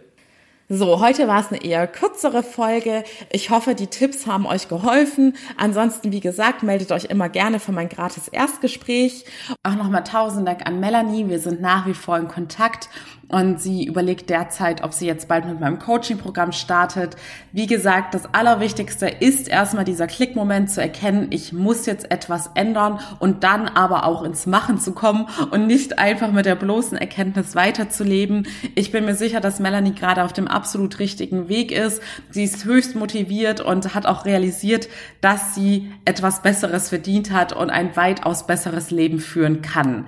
So, 0.68 1.00
heute 1.00 1.28
war 1.28 1.40
es 1.40 1.48
eine 1.48 1.62
eher 1.62 1.86
kürzere 1.86 2.42
Folge. 2.42 3.04
Ich 3.30 3.50
hoffe, 3.50 3.74
die 3.74 3.88
Tipps 3.88 4.26
haben 4.26 4.46
euch 4.46 4.68
geholfen. 4.68 5.34
Ansonsten, 5.56 6.12
wie 6.12 6.20
gesagt, 6.20 6.62
meldet 6.62 6.92
euch 6.92 7.06
immer 7.06 7.28
gerne 7.28 7.58
für 7.58 7.72
mein 7.72 7.88
gratis 7.88 8.28
Erstgespräch. 8.28 9.24
Auch 9.64 9.74
nochmal 9.74 10.04
tausend 10.04 10.46
Dank 10.46 10.66
an 10.66 10.80
Melanie. 10.80 11.28
Wir 11.28 11.40
sind 11.40 11.60
nach 11.60 11.86
wie 11.86 11.94
vor 11.94 12.16
in 12.16 12.28
Kontakt 12.28 12.88
und 13.32 13.60
sie 13.60 13.86
überlegt 13.86 14.28
derzeit, 14.28 14.84
ob 14.84 14.92
sie 14.92 15.06
jetzt 15.06 15.26
bald 15.26 15.46
mit 15.46 15.58
meinem 15.58 15.78
Coaching-Programm 15.78 16.52
startet. 16.52 17.16
Wie 17.50 17.66
gesagt, 17.66 18.12
das 18.14 18.32
Allerwichtigste 18.34 19.08
ist 19.08 19.48
erstmal 19.48 19.84
dieser 19.84 20.06
Klickmoment 20.06 20.70
zu 20.70 20.82
erkennen, 20.82 21.28
ich 21.30 21.52
muss 21.52 21.86
jetzt 21.86 22.10
etwas 22.10 22.50
ändern 22.54 23.00
und 23.18 23.42
dann 23.42 23.68
aber 23.68 24.04
auch 24.04 24.22
ins 24.22 24.44
Machen 24.44 24.78
zu 24.78 24.92
kommen 24.92 25.26
und 25.50 25.66
nicht 25.66 25.98
einfach 25.98 26.30
mit 26.30 26.44
der 26.44 26.56
bloßen 26.56 26.98
Erkenntnis 26.98 27.54
weiterzuleben. 27.54 28.46
Ich 28.74 28.92
bin 28.92 29.06
mir 29.06 29.14
sicher, 29.14 29.40
dass 29.40 29.60
Melanie 29.60 29.94
gerade 29.94 30.24
auf 30.24 30.34
dem 30.34 30.46
absolut 30.46 30.98
richtigen 30.98 31.48
Weg 31.48 31.72
ist. 31.72 32.02
Sie 32.30 32.44
ist 32.44 32.66
höchst 32.66 32.96
motiviert 32.96 33.62
und 33.62 33.94
hat 33.94 34.04
auch 34.04 34.26
realisiert, 34.26 34.90
dass 35.22 35.54
sie 35.54 35.90
etwas 36.04 36.42
Besseres 36.42 36.90
verdient 36.90 37.32
hat 37.32 37.54
und 37.54 37.70
ein 37.70 37.96
weitaus 37.96 38.46
besseres 38.46 38.90
Leben 38.90 39.20
führen 39.20 39.62
kann. 39.62 40.04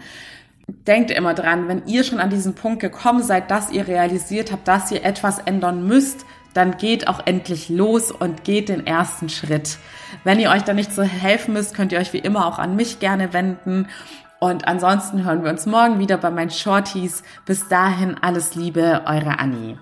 Denkt 0.86 1.10
immer 1.10 1.34
dran, 1.34 1.68
wenn 1.68 1.86
ihr 1.86 2.04
schon 2.04 2.20
an 2.20 2.30
diesen 2.30 2.54
Punkt 2.54 2.80
gekommen 2.80 3.22
seid, 3.22 3.50
dass 3.50 3.70
ihr 3.70 3.88
realisiert 3.88 4.52
habt, 4.52 4.68
dass 4.68 4.90
ihr 4.90 5.04
etwas 5.04 5.38
ändern 5.38 5.86
müsst, 5.86 6.26
dann 6.54 6.76
geht 6.76 7.08
auch 7.08 7.26
endlich 7.26 7.68
los 7.68 8.12
und 8.12 8.44
geht 8.44 8.68
den 8.68 8.86
ersten 8.86 9.28
Schritt. 9.28 9.78
Wenn 10.22 10.38
ihr 10.38 10.50
euch 10.50 10.62
da 10.62 10.72
nicht 10.72 10.92
so 10.92 11.02
helfen 11.02 11.54
müsst, 11.54 11.74
könnt 11.74 11.92
ihr 11.92 11.98
euch 11.98 12.12
wie 12.12 12.18
immer 12.18 12.46
auch 12.46 12.58
an 12.58 12.76
mich 12.76 13.00
gerne 13.00 13.32
wenden. 13.32 13.88
Und 14.40 14.68
ansonsten 14.68 15.24
hören 15.24 15.42
wir 15.42 15.50
uns 15.50 15.66
morgen 15.66 15.98
wieder 15.98 16.16
bei 16.16 16.30
meinen 16.30 16.50
Shorties. 16.50 17.22
Bis 17.44 17.66
dahin 17.68 18.16
alles 18.20 18.54
Liebe, 18.54 19.02
eure 19.06 19.38
Annie. 19.38 19.78